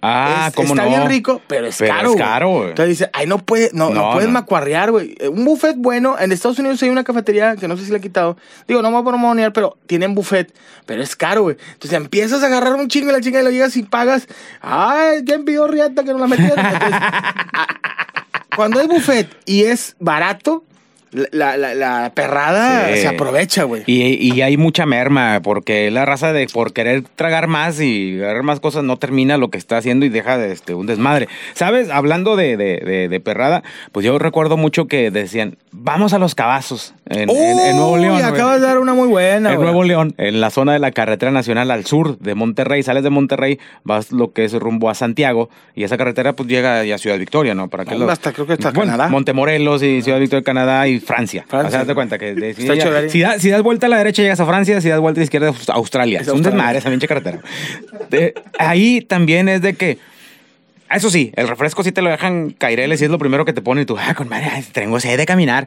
Ah, 0.00 0.46
Es- 0.48 0.54
cómo 0.54 0.74
está 0.74 0.84
no. 0.84 0.88
bien 0.90 1.08
rico, 1.08 1.42
pero 1.48 1.66
es 1.66 1.76
Pero 1.76 1.92
caro. 1.94 2.10
es 2.10 2.16
caro, 2.16 2.48
güey. 2.50 2.68
Entonces 2.68 2.98
dice, 2.98 3.10
ay, 3.12 3.26
no 3.26 3.38
puede, 3.38 3.70
no, 3.72 3.90
no, 3.90 3.94
No, 4.02 4.12
puedes 4.12 4.28
macuarrear, 4.30 4.92
güey. 4.92 5.16
Eh, 5.18 5.28
Un 5.28 5.44
buffet 5.44 5.74
bueno, 5.76 6.16
en 6.18 6.30
Estados 6.30 6.58
Unidos 6.60 6.80
hay 6.82 6.90
una 6.90 7.02
cafetería 7.02 7.56
que 7.56 7.66
no 7.66 7.76
sé 7.76 7.84
si 7.84 7.90
la 7.90 7.98
he 7.98 8.00
quitado. 8.00 8.36
Digo, 8.68 8.80
no 8.80 8.90
me 8.90 8.94
voy 8.94 9.02
a 9.02 9.10
promocionar, 9.10 9.52
pero 9.52 9.76
tienen 9.86 10.14
buffet, 10.14 10.54
pero 10.86 11.02
es 11.02 11.16
caro, 11.16 11.42
güey. 11.42 11.56
Entonces 11.72 11.92
empiezas 11.96 12.42
a 12.44 12.46
agarrar 12.46 12.74
un 12.74 12.86
chingo 12.88 13.10
y 13.10 13.12
la 13.12 13.20
chinga 13.20 13.40
y 13.40 13.44
lo 13.44 13.50
llegas 13.50 13.76
y 13.76 13.82
pagas. 13.82 14.28
Ay, 14.60 15.24
¿quién 15.26 15.44
pidió 15.44 15.66
riata 15.66 16.04
que 16.04 16.12
no 16.12 16.18
la 16.18 16.26
metieron? 16.28 16.58
Entonces, 16.64 17.00
cuando 18.56 18.80
hay 18.80 18.86
buffet 18.86 19.28
y 19.46 19.64
es 19.64 19.96
barato, 19.98 20.64
la, 21.10 21.56
la, 21.56 21.74
la 21.74 22.12
perrada 22.14 22.88
Sí. 22.94 23.00
se 23.00 23.08
aprovecha, 23.08 23.64
güey. 23.64 23.82
Y, 23.86 24.02
y 24.34 24.42
hay 24.42 24.56
mucha 24.56 24.86
merma, 24.86 25.40
porque 25.42 25.90
la 25.90 26.04
raza 26.04 26.32
de 26.32 26.46
por 26.52 26.72
querer 26.72 27.02
tragar 27.16 27.46
más 27.46 27.80
y 27.80 28.18
agarrar 28.18 28.42
más 28.42 28.60
cosas 28.60 28.84
no 28.84 28.96
termina 28.98 29.36
lo 29.38 29.50
que 29.50 29.58
está 29.58 29.76
haciendo 29.78 30.04
y 30.06 30.08
deja 30.08 30.38
de, 30.38 30.52
este, 30.52 30.74
un 30.74 30.86
desmadre. 30.86 31.28
¿Sabes? 31.54 31.90
Hablando 31.90 32.36
de, 32.36 32.56
de- 32.56 32.78
de- 32.84 33.08
de 33.08 33.20
perrada, 33.20 33.62
pues 33.92 34.04
yo 34.04 34.18
recuerdo 34.18 34.56
mucho 34.56 34.86
que 34.86 35.10
decían, 35.10 35.56
vamos 35.72 36.12
a 36.12 36.18
los 36.18 36.34
cabazos 36.34 36.94
en, 37.10 37.30
en- 37.30 37.58
en 37.58 37.76
Nuevo 37.76 37.96
León. 37.96 38.22
acabas 38.22 38.60
de 38.60 38.66
dar 38.66 38.78
una 38.78 38.94
muy 38.94 39.08
buena, 39.08 39.50
En 39.50 39.56
güey. 39.56 39.66
Nuevo 39.66 39.84
León, 39.84 40.14
en 40.18 40.40
la 40.40 40.50
zona 40.50 40.72
de 40.74 40.78
la 40.78 40.90
carretera 40.92 41.32
nacional 41.32 41.70
al 41.70 41.84
sur 41.86 42.18
de 42.18 42.34
Monterrey, 42.34 42.82
sales 42.82 43.02
de 43.02 43.10
Monterrey, 43.10 43.58
vas 43.84 44.12
lo 44.12 44.32
que 44.32 44.44
es 44.44 44.52
rumbo 44.54 44.90
a 44.90 44.94
Santiago 44.94 45.48
y 45.74 45.84
esa 45.84 45.96
carretera 45.96 46.34
pues 46.34 46.48
llega 46.48 46.84
ya 46.84 46.96
a 46.96 46.98
Ciudad 46.98 47.18
Victoria, 47.18 47.54
¿no? 47.54 47.68
Para 47.68 47.84
que 47.84 47.94
Hombre, 47.94 48.12
hasta 48.12 48.32
creo 48.32 48.46
que 48.46 48.52
hasta 48.54 48.70
bueno, 48.72 48.92
Canadá. 48.92 49.08
Montemorelos 49.10 49.82
y 49.82 50.02
Ciudad 50.02 50.20
Victoria, 50.20 50.42
Canadá 50.44 50.86
y 50.88 51.00
Francia. 51.00 51.44
Francia. 51.48 51.82
O 51.82 51.84
sea, 51.84 51.94
cuenta 51.94 52.18
que 52.18 52.34
de- 52.34 52.54
si, 52.54 52.68
área. 52.68 53.08
si 53.08 53.20
da- 53.20 53.38
si 53.38 53.50
das 53.50 53.62
vuelta 53.62 53.86
a 53.86 53.88
la 53.88 53.98
derecha 53.98 54.22
llegas 54.22 54.40
a 54.40 54.46
Francia, 54.46 54.80
si 54.80 54.88
das 54.88 55.00
vuelta 55.00 55.18
a 55.18 55.22
la 55.22 55.24
izquierda 55.24 55.48
a 55.68 55.72
Australia. 55.74 56.20
Es 56.20 56.28
Es 56.28 56.34
un 56.34 56.42
desmadre 56.42 56.78
esa 56.78 56.90
pinche 56.90 57.08
carretera. 57.08 57.40
De- 58.10 58.34
ahí 58.58 59.00
también 59.00 59.48
es 59.48 59.62
de 59.62 59.74
que 59.74 59.98
eso 60.90 61.10
sí, 61.10 61.32
el 61.36 61.48
refresco 61.48 61.84
sí 61.84 61.92
te 61.92 62.00
lo 62.00 62.08
dejan 62.10 62.50
caireles 62.50 63.00
y 63.02 63.04
es 63.04 63.10
lo 63.10 63.18
primero 63.18 63.44
que 63.44 63.52
te 63.52 63.60
ponen 63.60 63.82
y 63.82 63.86
tú, 63.86 63.96
ah, 63.98 64.14
con 64.14 64.28
madre, 64.28 64.50
tengo 64.72 64.98
sed 65.00 65.18
de 65.18 65.26
caminar. 65.26 65.66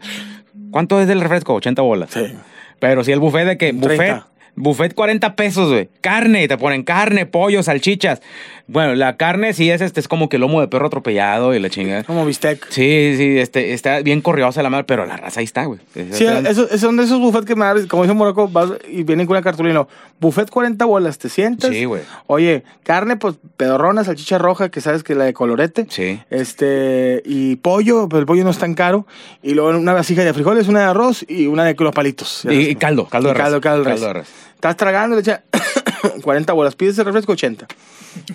¿Cuánto 0.72 1.00
es 1.02 1.08
del 1.08 1.22
refresco? 1.22 1.54
80 1.54 1.82
bolas. 1.82 2.12
Sí. 2.12 2.34
Pero 2.80 3.04
si 3.04 3.12
el 3.12 3.20
buffet 3.20 3.46
de 3.46 3.58
que, 3.58 3.74
30. 3.74 3.86
buffet, 3.86 4.24
buffet 4.56 4.94
40 4.96 5.36
pesos, 5.36 5.70
güey. 5.70 5.90
Carne, 6.02 6.48
te 6.48 6.58
ponen 6.58 6.84
carne, 6.84 7.26
pollo, 7.26 7.62
salchichas. 7.62 8.22
Bueno, 8.72 8.96
la 8.96 9.18
carne 9.18 9.54
sí 9.54 9.70
es 9.70 9.82
este, 9.82 10.00
es 10.00 10.08
como 10.08 10.30
que 10.30 10.38
lomo 10.38 10.62
de 10.62 10.68
perro 10.70 10.88
atropellado 10.88 11.54
y 11.54 11.60
la 11.60 11.70
chingada. 11.70 12.04
Como 12.06 12.26
bistec. 12.26 12.66
Sí, 12.70 13.16
sí, 13.18 13.38
este, 13.38 13.74
está 13.74 14.00
bien 14.02 14.22
corriosa 14.22 14.64
la 14.64 14.70
madre, 14.70 14.86
pero 14.86 15.06
la 15.06 15.18
raza 15.18 15.42
ahí 15.42 15.44
está, 15.44 15.66
güey. 15.66 15.80
Sí, 15.94 16.26
eso, 16.26 16.70
eso 16.70 16.78
son 16.78 16.96
de 16.96 17.04
esos 17.04 17.20
buffets 17.20 17.46
que 17.46 17.56
me 17.56 17.66
dan, 17.66 17.86
como 17.88 18.04
dice 18.04 18.14
Morocco, 18.14 18.48
vas 18.48 18.70
y 18.90 19.04
vienen 19.04 19.28
con 19.28 19.36
una 19.36 19.44
cartulina. 19.44 19.86
Buffet 20.22 20.50
40 20.50 20.86
bolas, 20.86 21.18
¿te 21.18 21.28
sientas? 21.28 21.72
Sí, 21.72 21.84
güey. 21.84 22.02
Oye, 22.28 22.64
carne, 22.84 23.18
pues 23.18 23.36
pedorrona, 23.58 24.04
salchicha 24.06 24.38
roja, 24.38 24.70
que 24.70 24.80
sabes 24.80 25.04
que 25.04 25.16
la 25.16 25.26
de 25.26 25.34
colorete. 25.34 25.88
Sí. 25.90 26.22
Este, 26.30 27.22
y 27.26 27.58
pollo, 27.58 28.08
pues 28.08 28.22
el 28.22 28.26
pollo 28.26 28.44
no 28.46 28.52
es 28.52 28.58
tan 28.58 28.74
caro. 28.74 29.06
Y 29.44 29.54
luego 29.54 29.78
una 29.78 29.94
vasija 29.94 30.24
de 30.24 30.34
frijoles, 30.34 30.68
una 30.70 30.80
de 30.80 30.86
arroz 30.86 31.26
y 31.28 31.48
una 31.48 31.66
de 31.66 31.76
los 31.78 31.94
palitos. 31.94 32.46
Y, 32.50 32.70
y 32.70 32.76
caldo, 32.76 33.06
caldo 33.08 33.30
de 33.30 33.36
Y 33.36 33.38
caldo, 33.38 33.56
res. 33.58 33.64
caldo 33.64 33.84
de 33.84 33.92
res. 33.92 34.02
res. 34.14 34.28
Estás 34.56 34.78
tragando, 34.78 35.16
le 35.16 35.22
echas 35.22 35.42
40 36.22 36.54
bolas, 36.54 36.76
pides 36.76 36.98
el 37.00 37.06
refresco 37.06 37.32
80. 37.34 37.68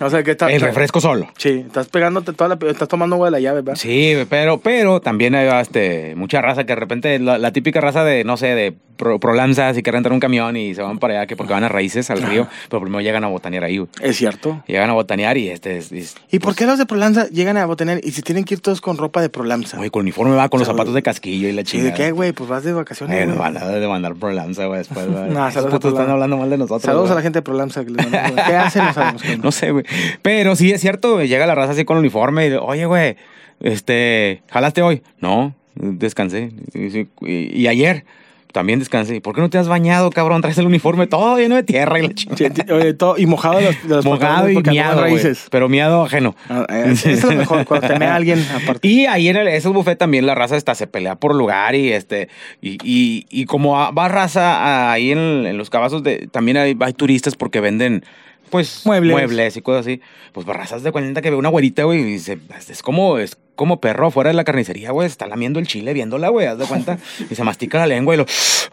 O 0.01 0.09
sea 0.09 0.23
que 0.23 0.31
está. 0.31 0.51
El 0.51 0.61
refresco 0.61 1.01
solo. 1.01 1.27
Sí, 1.37 1.63
estás 1.67 1.87
pegándote 1.87 2.33
toda 2.33 2.55
la. 2.55 2.69
Estás 2.69 2.87
tomando 2.87 3.15
agua 3.15 3.27
de 3.27 3.31
la 3.31 3.39
llave, 3.39 3.61
¿verdad? 3.61 3.79
Sí, 3.79 4.15
pero, 4.29 4.59
pero 4.59 5.01
también 5.01 5.35
hay 5.35 5.47
este, 5.61 6.15
mucha 6.15 6.41
raza 6.41 6.65
que 6.65 6.73
de 6.73 6.79
repente, 6.79 7.19
la, 7.19 7.37
la 7.37 7.51
típica 7.51 7.81
raza 7.81 8.03
de, 8.03 8.23
no 8.23 8.37
sé, 8.37 8.47
de 8.47 8.75
pro, 8.97 9.19
prolanzas 9.19 9.77
y 9.77 9.83
que 9.83 9.91
rentan 9.91 10.11
un 10.11 10.19
camión 10.19 10.57
y 10.57 10.75
se 10.75 10.81
van 10.81 10.97
para 10.99 11.13
allá 11.19 11.27
que 11.27 11.35
porque 11.37 11.53
van 11.53 11.63
a 11.63 11.69
raíces 11.69 12.09
al 12.09 12.21
río, 12.21 12.47
pero 12.69 12.81
primero 12.81 12.99
llegan 13.01 13.23
a 13.23 13.27
botanear 13.27 13.63
ahí, 13.63 13.77
güey. 13.77 13.89
Es 14.01 14.17
cierto. 14.17 14.61
Llegan 14.67 14.89
a 14.89 14.93
botanear 14.93 15.37
y 15.37 15.49
este 15.49 15.77
es, 15.77 15.91
es- 15.91 16.15
¿Y 16.31 16.39
por 16.39 16.55
qué 16.55 16.65
los 16.65 16.77
de 16.77 16.85
Prolanza 16.85 17.27
llegan 17.29 17.55
a 17.57 17.65
botener 17.65 18.01
y 18.03 18.11
se 18.11 18.21
tienen 18.21 18.43
que 18.43 18.55
ir 18.55 18.59
todos 18.59 18.81
con 18.81 18.97
ropa 18.97 19.21
de 19.21 19.29
Prolanza? 19.29 19.79
Oye, 19.79 19.89
con 19.89 20.01
uniforme 20.01 20.35
va 20.35 20.49
con 20.49 20.59
los 20.59 20.67
O 20.67 20.71
sea, 20.71 20.75
zapatos 20.75 20.93
de 20.93 21.03
casquillo 21.03 21.47
y 21.47 21.51
la 21.53 21.61
¿Y 21.61 21.63
de 21.63 21.69
chingada. 21.69 21.93
qué, 21.93 22.11
güey? 22.11 22.31
Pues 22.33 22.49
vas 22.49 22.63
de 22.63 22.73
vacaciones. 22.73 23.15
Bueno, 23.15 23.35
güey. 23.35 23.53
van 23.53 23.57
a 23.63 23.67
demandar 23.67 24.15
por 24.15 24.33
lanza, 24.33 24.65
güey, 24.65 24.79
después, 24.79 25.07
güey. 25.07 25.29
No, 25.29 25.49
saludos 25.51 25.85
a 25.85 25.87
están 25.87 26.09
hablando 26.09 26.37
mal 26.37 26.49
de 26.49 26.57
nosotros. 26.57 26.81
Saludos 26.83 27.05
güey. 27.05 27.11
a 27.13 27.15
la 27.15 27.21
gente 27.21 27.37
de 27.39 27.43
Prolanza 27.43 27.85
que 27.85 27.91
les 27.91 28.03
mandamos, 28.03 28.31
güey. 28.33 28.45
¿Qué 28.45 28.55
hacen? 28.55 28.83
No 28.85 28.93
sabemos. 28.93 29.23
güey. 29.23 29.37
No 29.43 29.51
sé, 29.51 29.71
güey. 29.71 29.85
Pero 30.21 30.55
sí 30.55 30.71
es 30.71 30.81
cierto, 30.81 31.13
güey. 31.13 31.27
Llega 31.27 31.45
la 31.45 31.55
raza 31.55 31.73
así 31.73 31.85
con 31.85 31.97
uniforme 31.97 32.47
y, 32.47 32.53
oye, 32.53 32.85
güey, 32.85 33.15
este, 33.59 34.41
¿jalaste 34.49 34.81
hoy? 34.81 35.01
No, 35.19 35.53
descansé. 35.75 36.51
Y, 36.73 36.89
sí, 36.89 37.07
y- 37.21 37.61
y 37.61 37.67
ayer 37.67 38.05
también 38.57 38.79
descansé. 38.79 39.15
¿Y 39.17 39.19
por 39.19 39.35
qué 39.35 39.41
no 39.41 39.51
te 39.51 39.59
has 39.59 39.67
bañado, 39.67 40.09
cabrón? 40.09 40.41
Traes 40.41 40.57
el 40.57 40.65
uniforme 40.65 41.05
todo 41.05 41.37
lleno 41.37 41.53
de 41.53 41.61
tierra 41.61 41.99
y 41.99 42.07
la 42.07 42.13
chingada. 42.15 42.73
Oye, 42.73 42.95
todo- 42.95 43.15
y 43.15 43.27
mojado 43.27 43.59
de 43.59 43.65
los, 43.65 43.83
de 43.87 43.95
los 43.97 44.03
Mojado 44.03 44.49
y 44.49 44.57
miado, 44.63 44.99
raíces. 45.01 45.45
Pero 45.51 45.69
miado 45.69 46.05
ajeno. 46.05 46.35
Ah, 46.49 46.65
eh, 46.69 46.85
Eso 46.87 47.09
es 47.11 47.23
lo 47.23 47.33
mejor, 47.33 47.65
cuando 47.65 47.87
te 47.87 47.99
mea 47.99 48.15
alguien 48.15 48.43
aparte. 48.55 48.87
Y 48.87 49.05
ahí 49.05 49.27
en 49.27 49.37
el, 49.37 49.47
esos 49.47 49.73
buffet 49.73 49.99
también 49.99 50.25
la 50.25 50.33
raza 50.33 50.57
está, 50.57 50.73
se 50.73 50.87
pelea 50.87 51.13
por 51.17 51.35
lugar 51.35 51.75
y 51.75 51.91
este 51.93 52.29
y, 52.59 52.79
y, 52.83 53.27
y 53.29 53.45
como 53.45 53.73
va 53.93 54.07
raza 54.07 54.91
ahí 54.91 55.11
en, 55.11 55.45
en 55.45 55.55
los 55.55 55.69
cabazos 55.69 56.01
de 56.01 56.27
también 56.31 56.57
hay, 56.57 56.75
hay 56.79 56.93
turistas 56.93 57.35
porque 57.35 57.59
venden 57.61 58.03
pues 58.49 58.85
Muebles. 58.85 59.57
y 59.57 59.61
cosas 59.61 59.85
así. 59.85 60.01
Pues 60.31 60.47
va 60.47 60.53
razas 60.53 60.83
de 60.83 60.91
cuenta 60.91 61.21
que 61.21 61.29
ve 61.29 61.35
una 61.35 61.49
güerita, 61.49 61.83
güey, 61.83 62.01
y 62.01 62.03
dice, 62.03 62.37
es 62.69 62.81
como 62.81 63.17
es 63.17 63.37
como 63.55 63.81
perro 63.81 64.11
fuera 64.11 64.29
de 64.29 64.35
la 64.35 64.43
carnicería, 64.43 64.91
güey, 64.91 65.07
está 65.07 65.25
lamiendo 65.25 65.59
el 65.59 65.65
chile 65.67 65.93
viéndola, 65.93 66.29
güey, 66.29 66.45
haz 66.45 66.59
de 66.59 66.65
cuenta, 66.65 66.99
y 67.29 67.33
se 67.33 67.43
mastica 67.43 67.79
la 67.79 67.87
lengua 67.87 68.13
y 68.13 68.17
lo 68.17 68.25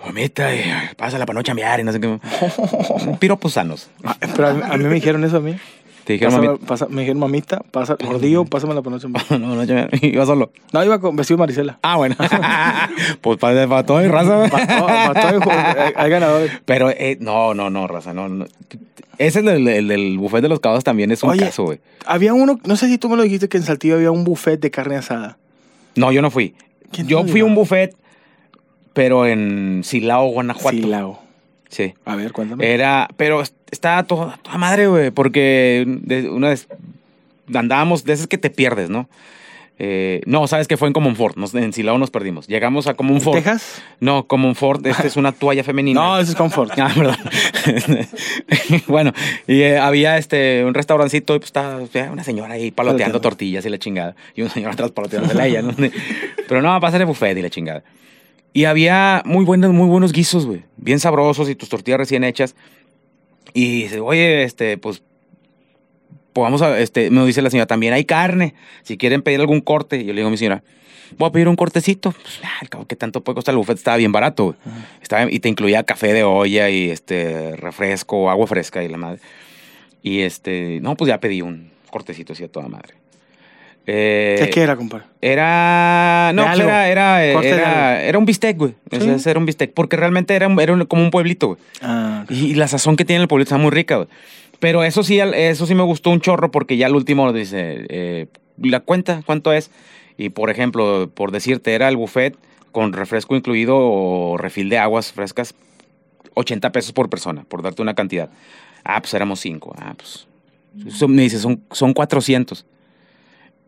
vomita 0.04 0.54
y 0.54 0.62
pásala 0.96 1.24
para 1.24 1.38
no 1.38 1.42
chambear 1.42 1.80
y 1.80 1.84
no 1.84 1.92
sé 1.92 2.00
qué. 2.00 2.18
Piropos 3.18 3.54
sanos. 3.54 3.88
Ah, 4.04 4.16
Pero 4.20 4.48
a 4.48 4.52
mí, 4.52 4.62
a 4.62 4.76
mí 4.76 4.84
me 4.84 4.94
dijeron 4.94 5.24
eso 5.24 5.38
a 5.38 5.40
mí. 5.40 5.56
Te 6.04 6.14
dijeron, 6.14 6.34
Pásame- 6.34 6.58
pasa- 6.66 6.86
me 6.88 7.00
dijeron, 7.02 7.18
mamita, 7.20 7.62
pasa, 7.70 7.96
gordillo, 8.04 8.44
pásamela 8.44 8.82
por 8.82 8.92
noche. 8.92 9.08
no, 9.08 9.38
no 9.38 9.66
chambear, 9.66 9.88
iba 10.04 10.26
solo. 10.26 10.52
No, 10.72 10.84
iba 10.84 11.00
con 11.00 11.16
vestido 11.16 11.38
Marisela. 11.38 11.78
Ah, 11.82 11.96
bueno. 11.96 12.14
pues 13.22 13.38
para, 13.38 13.66
para 13.66 13.86
todo 13.86 13.98
mi 14.00 14.08
raza, 14.08 14.36
güey. 14.36 14.50
Pa- 14.50 14.64
no, 14.66 14.86
pa' 14.86 15.14
todo 15.38 15.50
hay- 15.50 15.92
hay 15.96 16.10
ganadores. 16.10 16.52
Pero 16.64 16.90
eh, 16.90 17.16
no, 17.20 17.54
no, 17.54 17.70
no, 17.70 17.86
raza, 17.86 18.12
no. 18.12 18.28
no. 18.28 18.44
Ese 19.16 19.40
es 19.40 19.46
el, 19.46 19.66
el 19.68 19.88
del 19.88 20.18
buffet 20.18 20.42
de 20.42 20.48
los 20.48 20.60
cabos 20.60 20.82
también 20.84 21.10
es 21.12 21.22
un 21.22 21.30
Oye, 21.30 21.44
caso, 21.46 21.62
güey. 21.64 21.80
Había 22.04 22.34
uno, 22.34 22.58
no 22.64 22.76
sé 22.76 22.88
si 22.88 22.98
tú 22.98 23.08
me 23.08 23.16
lo 23.16 23.22
dijiste, 23.22 23.48
que 23.48 23.56
en 23.56 23.62
Saltillo 23.62 23.94
había 23.94 24.10
un 24.10 24.24
buffet 24.24 24.60
de 24.60 24.70
carne 24.70 24.96
asada. 24.96 25.38
No, 25.94 26.10
yo 26.12 26.20
no 26.20 26.30
fui. 26.30 26.54
¿Quién 26.90 27.06
Yo 27.06 27.24
fui 27.24 27.40
a 27.40 27.44
un 27.44 27.54
buffet, 27.54 27.94
pero 28.92 29.26
en 29.26 29.82
Silao, 29.84 30.26
Guanajuato. 30.28 30.76
Silao. 30.76 31.22
Sí. 31.68 31.94
A 32.04 32.14
ver, 32.16 32.32
cuéntame. 32.32 32.72
Era, 32.72 33.08
pero 33.16 33.42
est- 33.74 33.84
estaba 33.84 34.04
toda, 34.04 34.38
toda 34.42 34.56
madre, 34.58 34.86
güey, 34.86 35.10
porque 35.10 35.84
de- 35.86 36.30
una 36.30 36.48
vez 36.48 36.68
andábamos 37.54 38.04
de 38.04 38.12
esas 38.14 38.26
que 38.26 38.38
te 38.38 38.50
pierdes, 38.50 38.88
¿no? 38.90 39.08
Eh, 39.76 40.20
no, 40.26 40.46
sabes 40.46 40.68
que 40.68 40.76
fue 40.76 40.86
en 40.86 40.94
Comonfort, 40.94 41.36
nos, 41.36 41.52
en 41.52 41.72
Silao 41.72 41.98
nos 41.98 42.10
perdimos. 42.12 42.46
Llegamos 42.46 42.86
a 42.86 42.94
Comonfort. 42.94 43.38
¿Texas? 43.38 43.82
No, 43.98 44.24
Comonfort, 44.28 44.86
esta 44.86 45.04
es 45.04 45.16
una 45.16 45.32
toalla 45.32 45.64
femenina. 45.64 46.00
No, 46.00 46.18
ese 46.20 46.30
es 46.30 46.36
Comfort. 46.36 46.70
Ah, 46.78 46.92
perdón. 46.94 47.16
bueno, 48.86 49.12
y 49.48 49.62
eh, 49.62 49.78
había 49.78 50.16
este 50.16 50.64
un 50.64 50.74
restaurancito 50.74 51.34
y 51.34 51.38
pues 51.38 51.48
estaba 51.48 51.80
una 52.12 52.22
señora 52.22 52.54
ahí 52.54 52.70
paloteando 52.70 53.20
tortillas 53.20 53.66
y 53.66 53.68
la 53.68 53.78
chingada. 53.78 54.14
Y 54.36 54.42
un 54.42 54.50
señor 54.50 54.72
atrás 54.72 54.92
paloteándosela 54.92 55.42
a 55.42 55.46
ella, 55.48 55.62
¿no? 55.62 55.74
Pero 56.48 56.62
no, 56.62 56.78
pasa 56.80 56.96
el 56.96 57.06
buffet 57.06 57.36
y 57.36 57.42
la 57.42 57.50
chingada. 57.50 57.82
Y 58.52 58.66
había 58.66 59.22
muy 59.24 59.44
buenos, 59.44 59.72
muy 59.72 59.88
buenos 59.88 60.12
guisos, 60.12 60.46
güey. 60.46 60.62
Bien 60.76 61.00
sabrosos 61.00 61.48
y 61.50 61.56
tus 61.56 61.68
tortillas 61.68 61.98
recién 61.98 62.22
hechas. 62.22 62.54
Y 63.54 63.84
dice, 63.84 64.00
oye, 64.00 64.42
este, 64.42 64.76
pues, 64.76 65.02
pues 66.32 66.42
vamos 66.42 66.60
a, 66.60 66.78
este, 66.80 67.08
me 67.10 67.24
dice 67.24 67.40
la 67.40 67.48
señora, 67.48 67.66
también 67.66 67.94
hay 67.94 68.04
carne. 68.04 68.54
Si 68.82 68.98
quieren 68.98 69.22
pedir 69.22 69.40
algún 69.40 69.60
corte. 69.60 69.96
Y 69.96 70.04
yo 70.04 70.12
le 70.12 70.16
digo 70.16 70.28
a 70.28 70.30
mi 70.32 70.36
señora, 70.36 70.64
voy 71.16 71.28
a 71.28 71.32
pedir 71.32 71.48
un 71.48 71.54
cortecito. 71.54 72.10
Pues, 72.10 72.40
ah, 72.42 72.58
al 72.60 72.68
cabo, 72.68 72.86
¿qué 72.86 72.96
tanto 72.96 73.22
puede 73.22 73.36
costar 73.36 73.52
el 73.52 73.58
buffet? 73.58 73.78
Estaba 73.78 73.96
bien 73.96 74.10
barato, 74.10 74.44
güey. 74.46 74.56
Estaba, 75.00 75.30
y 75.30 75.38
te 75.38 75.48
incluía 75.48 75.84
café 75.84 76.12
de 76.12 76.24
olla 76.24 76.68
y 76.68 76.90
este, 76.90 77.54
refresco, 77.56 78.28
agua 78.28 78.48
fresca 78.48 78.82
y 78.82 78.88
la 78.88 78.98
madre. 78.98 79.20
Y 80.02 80.20
este, 80.20 80.80
no, 80.82 80.96
pues 80.96 81.08
ya 81.08 81.20
pedí 81.20 81.40
un 81.40 81.70
cortecito 81.90 82.32
así 82.32 82.42
a 82.42 82.48
toda 82.48 82.66
madre. 82.68 83.03
Eh, 83.86 84.50
¿Qué, 84.52 84.62
era, 84.62 84.76
compadre? 84.76 85.04
Era. 85.20 86.32
No, 86.34 86.44
pues 86.46 86.60
era, 86.60 86.88
era, 86.88 87.24
era, 87.24 88.02
era 88.02 88.18
un 88.18 88.24
bistec, 88.24 88.56
güey. 88.56 88.74
O 88.90 88.98
sea, 89.00 89.18
Sí. 89.18 89.28
era 89.28 89.38
un 89.38 89.46
bistec. 89.46 89.72
Porque 89.74 89.96
realmente 89.96 90.34
era, 90.34 90.46
era 90.60 90.72
un- 90.72 90.86
como 90.86 91.02
un 91.02 91.10
pueblito, 91.10 91.48
güey. 91.48 91.58
Ah, 91.82 92.24
Y, 92.30 92.46
y 92.46 92.54
la 92.54 92.66
sazón 92.68 92.96
que 92.96 93.04
tiene 93.04 93.22
el 93.22 93.28
pueblito 93.28 93.48
está 93.54 93.58
muy 93.62 93.70
rica, 93.70 93.96
güey. 93.96 94.08
Pero 94.60 94.84
eso 94.84 95.02
sí, 95.02 95.18
eso 95.20 95.66
sí 95.66 95.74
me 95.74 95.82
gustó 95.82 96.10
un 96.10 96.20
chorro 96.20 96.50
porque 96.50 96.76
ya 96.78 96.86
al 96.86 96.94
último 96.96 97.30
dice, 97.32 97.84
eh, 97.90 98.26
la 98.58 98.80
cuenta, 98.80 99.22
¿cuánto 99.26 99.52
es? 99.52 99.70
Y 100.16 100.30
por 100.30 100.48
ejemplo, 100.48 101.10
por 101.12 101.32
decirte, 101.32 101.74
era 101.74 101.88
el 101.88 101.96
buffet 101.96 102.36
con 102.72 102.92
refresco 102.94 103.36
incluido 103.36 103.76
o 103.76 104.36
refil 104.38 104.68
de 104.70 104.78
aguas 104.78 105.12
frescas, 105.12 105.54
80 106.34 106.72
pesos 106.72 106.92
por 106.92 107.10
persona, 107.10 107.44
por 107.48 107.62
darte 107.62 107.82
una 107.82 107.94
cantidad. 107.94 108.30
Ah, 108.84 109.00
pues 109.00 109.12
éramos 109.12 109.40
cinco. 109.40 109.74
Ah, 109.78 109.94
pues. 109.96 110.26
Eso 110.86 111.06
me 111.08 111.22
dice, 111.22 111.38
son, 111.38 111.60
son 111.70 111.92
400. 111.92 112.64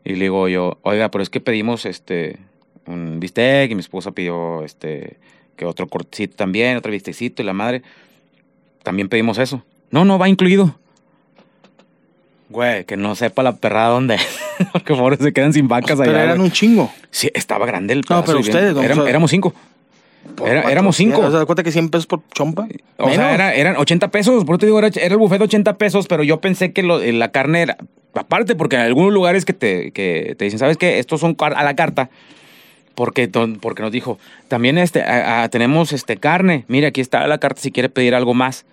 Y 0.06 0.14
le 0.14 0.26
digo 0.26 0.46
yo, 0.48 0.78
oiga, 0.82 1.10
pero 1.10 1.22
es 1.22 1.30
que 1.30 1.40
pedimos 1.40 1.84
este 1.84 2.38
un 2.86 3.18
bistec 3.18 3.70
y 3.70 3.74
mi 3.74 3.80
esposa 3.80 4.12
pidió 4.12 4.62
este 4.62 5.16
que 5.56 5.64
otro 5.64 5.88
cortecito 5.88 6.36
también, 6.36 6.76
otro 6.76 6.92
bistecito 6.92 7.42
y 7.42 7.44
la 7.44 7.52
madre. 7.52 7.82
También 8.84 9.08
pedimos 9.08 9.38
eso. 9.38 9.64
No, 9.90 10.04
no, 10.04 10.16
va 10.18 10.28
incluido. 10.28 10.76
Güey, 12.48 12.84
que 12.84 12.96
no 12.96 13.16
sepa 13.16 13.42
la 13.42 13.56
perrada 13.56 13.88
dónde 13.88 14.14
es. 14.14 14.38
Porque 14.72 14.94
pobres 14.94 15.18
se 15.18 15.32
quedan 15.32 15.52
sin 15.52 15.66
vacas 15.66 15.98
pero 15.98 16.12
allá. 16.12 16.22
eran 16.22 16.36
güey. 16.36 16.48
un 16.48 16.52
chingo. 16.52 16.92
Sí, 17.10 17.28
estaba 17.34 17.66
grande 17.66 17.92
el 17.94 18.02
No, 18.08 18.24
pero 18.24 18.38
bien- 18.38 18.50
ustedes, 18.50 18.74
O 18.76 18.80
sea, 19.02 19.08
éramos 19.10 19.30
cinco. 19.30 19.52
Era- 20.44 20.62
Por 20.62 20.70
éramos 20.70 20.96
cinco. 20.96 21.20
O 21.20 21.30
sea, 21.30 21.40
¿te 21.40 21.46
cuenta 21.46 21.62
que 21.64 21.72
100 21.72 21.88
pesos 21.88 22.06
por 22.06 22.20
chompa? 22.34 22.68
O 22.98 23.10
sea, 23.12 23.34
era- 23.34 23.54
eran 23.54 23.76
80 23.76 24.08
pesos. 24.12 24.44
Por 24.44 24.54
eso 24.54 24.58
te 24.60 24.66
digo, 24.66 24.78
era, 24.78 24.88
era 24.88 25.06
el 25.14 25.16
buffet 25.16 25.38
de 25.38 25.44
80 25.44 25.76
pesos, 25.78 26.06
pero 26.06 26.22
yo 26.22 26.40
pensé 26.40 26.72
que 26.72 26.82
lo- 26.84 27.00
la 27.00 27.30
carne 27.32 27.62
era. 27.62 27.76
Aparte, 28.18 28.54
porque 28.54 28.76
en 28.76 28.82
algunos 28.82 29.12
lugares 29.12 29.44
que 29.44 29.52
te, 29.52 29.92
que 29.92 30.34
te 30.38 30.44
dicen, 30.44 30.58
¿sabes 30.58 30.76
qué? 30.76 30.98
Estos 30.98 31.20
son 31.20 31.36
a 31.56 31.62
la 31.64 31.74
carta. 31.76 32.10
Porque, 32.94 33.28
porque 33.60 33.82
nos 33.82 33.92
dijo, 33.92 34.18
también 34.48 34.78
este, 34.78 35.02
a- 35.02 35.42
a- 35.42 35.48
tenemos 35.50 35.92
este, 35.92 36.16
carne. 36.16 36.64
Mire, 36.68 36.86
aquí 36.86 37.00
está 37.00 37.26
la 37.26 37.38
carta 37.38 37.60
si 37.60 37.70
quiere 37.70 37.88
pedir 37.90 38.14
algo 38.14 38.32
más. 38.32 38.64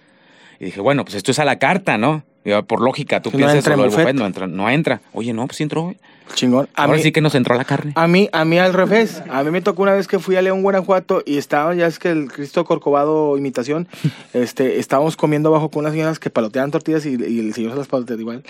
Y 0.59 0.65
dije, 0.65 0.79
bueno, 0.79 1.03
pues 1.03 1.15
esto 1.15 1.31
es 1.31 1.39
a 1.39 1.45
la 1.45 1.59
carta, 1.59 1.97
¿no? 1.97 2.23
Por 2.67 2.81
lógica, 2.81 3.21
tú 3.21 3.31
Que 3.31 3.37
no 3.37 3.45
piensas 3.47 3.57
entra 3.57 3.75
buffet. 3.75 4.13
no 4.15 4.25
entra, 4.25 4.47
no 4.47 4.69
entra. 4.69 5.01
Oye, 5.13 5.33
no, 5.33 5.45
pues 5.47 5.57
sí 5.57 5.63
entró, 5.63 5.83
güey. 5.83 5.97
Chingón. 6.35 6.67
A 6.73 6.83
Ahora 6.85 6.97
mí, 6.97 7.03
sí 7.03 7.11
que 7.11 7.19
nos 7.21 7.35
entró 7.35 7.53
la 7.55 7.65
carne. 7.65 7.91
a 7.95 8.07
mí, 8.07 8.29
a 8.31 8.45
mí 8.45 8.57
al 8.57 8.73
revés. 8.73 9.21
A 9.29 9.43
mí 9.43 9.51
me 9.51 9.61
tocó 9.61 9.83
una 9.83 9.91
vez 9.93 10.07
que 10.07 10.19
fui 10.19 10.35
a 10.37 10.41
León, 10.41 10.63
Guanajuato 10.63 11.21
y 11.25 11.37
estaba, 11.37 11.75
ya 11.75 11.85
es 11.85 11.99
que 11.99 12.09
el 12.09 12.31
Cristo 12.31 12.63
Corcovado 12.65 13.37
imitación, 13.37 13.87
este, 14.33 14.79
estábamos 14.79 15.15
comiendo 15.17 15.49
abajo 15.49 15.69
con 15.69 15.81
unas 15.81 15.91
señoras 15.93 16.19
que 16.19 16.29
paloteaban 16.29 16.71
tortillas 16.71 17.05
y, 17.05 17.09
y 17.21 17.39
el 17.39 17.53
señor 17.53 17.71
se 17.73 17.77
las 17.77 17.87
paloteaba 17.87 18.21
igual. 18.21 18.43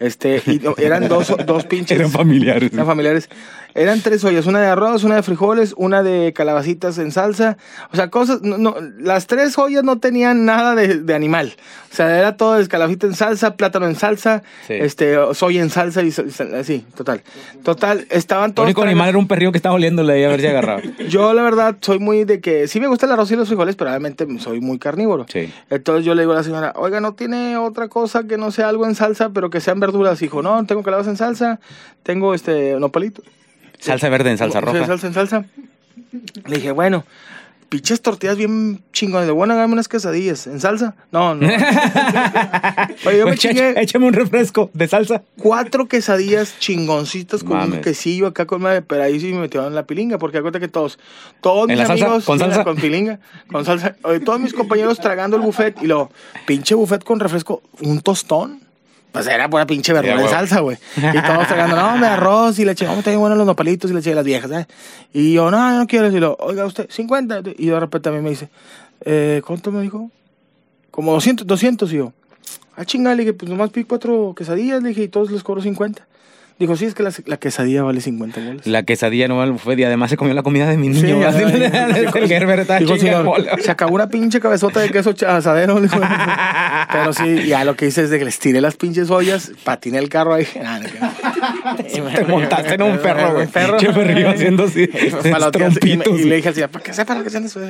Este, 0.00 0.42
y 0.44 0.60
eran 0.78 1.08
dos, 1.08 1.32
dos 1.46 1.64
pinches. 1.66 1.98
Eran 1.98 2.10
familiares. 2.10 2.72
Eran 2.72 2.86
familiares. 2.86 3.28
Eran 3.74 4.00
tres 4.00 4.24
ollas, 4.24 4.46
una 4.46 4.60
de 4.60 4.66
arroz, 4.66 5.04
una 5.04 5.14
de 5.14 5.22
frijoles, 5.22 5.74
una 5.76 6.02
de 6.02 6.32
calabacitas 6.32 6.98
en 6.98 7.12
salsa. 7.12 7.56
O 7.92 7.96
sea, 7.96 8.10
cosas, 8.10 8.42
no, 8.42 8.58
no, 8.58 8.74
las 8.98 9.28
tres 9.28 9.56
ollas 9.56 9.84
no 9.84 10.00
tenían 10.00 10.44
nada 10.44 10.74
de, 10.74 10.96
de 10.98 11.14
animal. 11.14 11.54
O 11.92 11.94
sea, 11.94 12.18
era 12.18 12.36
todo 12.36 12.54
de 12.54 12.66
calabacita 12.66 13.06
en 13.06 13.14
salsa, 13.14 13.39
plátano 13.56 13.86
en 13.86 13.94
salsa, 13.96 14.42
Sí. 14.66 14.74
este, 14.74 15.16
soya 15.34 15.60
en 15.62 15.70
salsa 15.70 16.02
y 16.02 16.12
así, 16.54 16.84
total. 16.96 17.22
Total, 17.64 18.06
estaban 18.10 18.50
El 18.50 18.54
todos. 18.54 18.66
único 18.66 18.82
traga- 18.82 18.90
animal 18.92 19.08
era 19.08 19.18
un 19.18 19.26
perrillo 19.28 19.52
que 19.52 19.58
estaba 19.58 19.74
oliéndole 19.74 20.12
ahí 20.12 20.24
a 20.24 20.28
ver 20.28 20.40
si 20.40 20.46
agarraba. 20.46 20.80
Yo, 21.08 21.32
la 21.34 21.42
verdad, 21.42 21.76
soy 21.80 21.98
muy 21.98 22.24
de 22.24 22.40
que 22.40 22.68
sí 22.68 22.80
me 22.80 22.86
gusta 22.86 23.06
el 23.06 23.12
arroz 23.12 23.30
y 23.32 23.36
los 23.36 23.48
frijoles, 23.48 23.76
pero 23.76 23.90
realmente 23.90 24.26
soy 24.38 24.60
muy 24.60 24.78
carnívoro. 24.78 25.26
Sí. 25.28 25.52
Entonces 25.70 26.04
yo 26.04 26.14
le 26.14 26.22
digo 26.22 26.32
a 26.32 26.36
la 26.36 26.42
señora, 26.42 26.72
oiga, 26.76 27.00
¿no 27.00 27.14
tiene 27.14 27.56
otra 27.56 27.88
cosa 27.88 28.24
que 28.24 28.36
no 28.38 28.50
sea 28.50 28.68
algo 28.68 28.86
en 28.86 28.94
salsa, 28.94 29.30
pero 29.30 29.50
que 29.50 29.60
sean 29.60 29.80
verduras? 29.80 30.18
Dijo, 30.20 30.42
no, 30.42 30.64
tengo 30.66 30.82
calabaza 30.82 31.10
en 31.10 31.16
salsa, 31.16 31.60
tengo 32.02 32.34
este 32.34 32.78
nopalito. 32.78 33.22
Salsa 33.78 34.08
verde 34.10 34.30
en 34.30 34.38
salsa 34.38 34.60
roja. 34.60 34.84
salsa 34.86 35.06
en 35.06 35.14
salsa. 35.14 35.44
Le 36.46 36.56
dije, 36.56 36.70
bueno, 36.72 37.04
pinches 37.70 38.02
tortillas 38.02 38.36
bien 38.36 38.82
chingones. 38.92 39.26
De 39.26 39.32
bueno, 39.32 39.54
hágame 39.54 39.72
unas 39.72 39.88
quesadillas. 39.88 40.46
¿En 40.46 40.60
salsa? 40.60 40.94
No, 41.12 41.34
no. 41.34 41.46
Oye, 43.06 43.18
yo 43.18 43.24
me 43.26 43.32
Echa- 43.32 43.48
chingué 43.48 43.80
Échame 43.80 44.06
un 44.06 44.12
refresco 44.12 44.70
de 44.74 44.86
salsa. 44.88 45.22
cuatro 45.38 45.86
quesadillas 45.88 46.58
chingoncitas 46.58 47.42
con 47.44 47.58
un 47.58 47.80
quesillo 47.80 48.26
acá 48.26 48.44
con 48.46 48.60
madre, 48.62 48.82
pero 48.82 49.04
ahí 49.04 49.18
sí 49.20 49.32
me 49.32 49.40
metieron 49.40 49.74
la 49.74 49.84
pilinga, 49.86 50.18
porque 50.18 50.38
acuérdate 50.38 50.60
que 50.66 50.70
todos, 50.70 50.98
todos 51.40 51.68
¿En 51.70 51.78
mis 51.78 51.86
salsa? 51.86 52.04
amigos 52.04 52.24
¿Con 52.24 52.38
salsa? 52.38 52.64
con 52.64 52.76
pilinga, 52.76 53.20
con 53.50 53.64
salsa, 53.64 53.96
Oye, 54.02 54.20
todos 54.20 54.40
mis 54.40 54.52
compañeros 54.52 54.98
tragando 54.98 55.36
el 55.36 55.42
buffet 55.42 55.80
y 55.82 55.86
luego, 55.86 56.10
pinche 56.46 56.74
buffet 56.74 57.02
con 57.04 57.20
refresco, 57.20 57.62
un 57.80 58.00
tostón. 58.00 58.60
Pues 59.12 59.26
era 59.26 59.50
pura 59.50 59.66
pinche 59.66 59.92
verdura 59.92 60.20
en 60.20 60.28
salsa, 60.28 60.60
güey. 60.60 60.78
Y 60.96 61.22
todos 61.22 61.46
tragando, 61.48 61.76
no, 61.76 61.96
me 61.96 62.06
arroz 62.06 62.58
y 62.58 62.64
leche, 62.64 62.86
no, 62.86 62.92
está 62.94 63.10
bien 63.10 63.20
bueno 63.20 63.34
los 63.34 63.46
nopalitos 63.46 63.90
y 63.90 63.94
leche 63.94 64.10
de 64.10 64.16
las 64.16 64.24
viejas, 64.24 64.50
¿eh? 64.52 64.66
Y 65.12 65.32
yo, 65.32 65.50
no, 65.50 65.58
yo 65.58 65.78
no 65.78 65.86
quiero 65.86 66.06
decirlo. 66.06 66.36
Oiga, 66.40 66.64
usted, 66.64 66.88
50. 66.88 67.42
Y 67.58 67.66
de 67.66 67.80
repente 67.80 68.08
a 68.08 68.12
mí 68.12 68.20
me 68.20 68.30
dice, 68.30 68.48
eh, 69.04 69.42
¿cuánto 69.44 69.72
me 69.72 69.82
dijo? 69.82 70.10
Como 70.90 71.12
200, 71.12 71.46
200. 71.46 71.92
Y 71.92 71.96
yo, 71.96 72.12
ah, 72.76 72.84
chingada, 72.84 73.16
le 73.16 73.22
dije, 73.22 73.32
pues 73.32 73.50
nomás 73.50 73.70
pido 73.70 73.88
cuatro 73.88 74.34
quesadillas, 74.36 74.82
le 74.82 74.90
dije, 74.90 75.02
y 75.02 75.08
todos 75.08 75.30
les 75.30 75.42
cobro 75.42 75.60
50. 75.60 76.06
Dijo, 76.60 76.76
sí, 76.76 76.84
es 76.84 76.94
que 76.94 77.02
la, 77.02 77.10
la 77.24 77.38
quesadilla 77.38 77.82
vale 77.82 78.00
50 78.02 78.38
bolas. 78.38 78.66
La 78.66 78.82
quesadilla 78.82 79.26
no 79.28 79.42
el 79.42 79.52
buffet 79.52 79.78
y 79.78 79.84
además 79.84 80.10
se 80.10 80.18
comió 80.18 80.34
la 80.34 80.42
comida 80.42 80.68
de 80.68 80.76
mi 80.76 80.92
Sí, 80.94 81.04
niño. 81.04 81.20
ya, 81.22 81.28
Así 81.30 81.38
ya, 81.40 81.48
ya. 81.58 81.88
estaba 82.60 82.78
Dijo, 82.78 83.22
bola. 83.24 83.56
se 83.58 83.70
acabó 83.70 83.94
una 83.94 84.08
pinche 84.10 84.40
cabezota 84.40 84.80
de 84.80 84.90
queso 84.90 85.14
asadero. 85.26 85.80
dijo. 85.80 85.98
Pero 86.92 87.12
sí, 87.14 87.46
ya 87.46 87.64
lo 87.64 87.76
que 87.76 87.86
hice 87.86 88.02
es 88.02 88.10
de 88.10 88.18
que 88.18 88.26
les 88.26 88.38
tiré 88.38 88.60
las 88.60 88.76
pinches 88.76 89.10
ollas, 89.10 89.52
patiné 89.64 89.96
el 89.98 90.10
carro 90.10 90.34
ahí. 90.34 90.46
Ah, 90.62 90.78
no, 90.82 91.76
que- 91.76 91.84
Te 91.84 92.24
montaste 92.24 92.74
en 92.74 92.82
un 92.82 92.98
perro, 92.98 93.32
güey. 93.34 93.46
Perro. 93.46 93.78
Che 93.78 93.90
perrillo 93.92 94.28
haciendo 94.28 94.64
así, 94.64 94.82
y, 94.84 95.96
me- 95.96 96.04
y 96.18 96.24
le 96.24 96.36
dije 96.36 96.48
al 96.48 96.54
señor, 96.54 96.68
para 96.70 96.84
que 96.84 96.92
sepan 96.92 97.18
lo 97.18 97.24
que 97.24 97.30
sean 97.30 97.44
eso. 97.46 97.60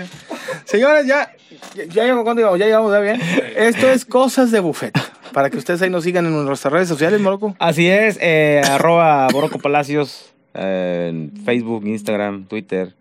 Señores, 0.64 1.06
ya, 1.06 1.30
ya, 1.76 1.84
ya 1.84 2.02
llegamos, 2.02 2.24
¿cuánto 2.24 2.40
llevamos? 2.40 2.58
Ya 2.58 2.66
llegamos, 2.66 2.92
¿ya 2.92 2.98
bien? 3.00 3.20
Esto 3.56 3.88
es 3.88 4.04
Cosas 4.04 4.50
de 4.50 4.58
Buffet. 4.60 4.98
Para 5.32 5.50
que 5.50 5.56
ustedes 5.56 5.82
ahí 5.82 5.90
nos 5.90 6.04
sigan 6.04 6.26
en 6.26 6.44
nuestras 6.44 6.72
redes 6.72 6.88
sociales, 6.88 7.20
Moroco. 7.20 7.54
Así 7.58 7.88
es, 7.88 8.18
eh, 8.20 8.62
arroba 8.64 9.28
Boroco 9.32 9.58
Palacios 9.58 10.32
eh, 10.54 11.08
en 11.10 11.32
Facebook, 11.44 11.86
Instagram, 11.86 12.44
Twitter, 12.46 12.94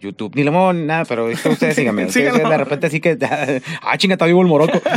YouTube. 0.00 0.32
Ni 0.34 0.44
lo 0.44 0.72
ni 0.72 0.84
nada, 0.84 1.04
pero 1.04 1.28
esto 1.28 1.50
ustedes 1.50 1.74
síganme. 1.74 2.04
Ustedes 2.06 2.34
de 2.34 2.58
repente 2.58 2.90
sí 2.90 3.00
que. 3.00 3.18
ah, 3.82 3.98
chinga, 3.98 4.14
está 4.14 4.26
vivo 4.26 4.42
el 4.42 4.48
Moroco. 4.48 4.80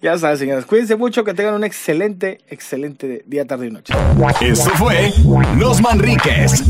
Ya 0.00 0.16
saben, 0.16 0.38
señores. 0.38 0.64
Cuídense 0.64 0.96
mucho, 0.96 1.24
que 1.24 1.34
tengan 1.34 1.54
un 1.54 1.64
excelente, 1.64 2.38
excelente 2.48 3.22
día, 3.26 3.44
tarde 3.44 3.66
y 3.66 3.70
noche. 3.70 3.92
Esto 4.40 4.70
fue 4.70 5.12
Los 5.58 5.82
Manriques. 5.82 6.64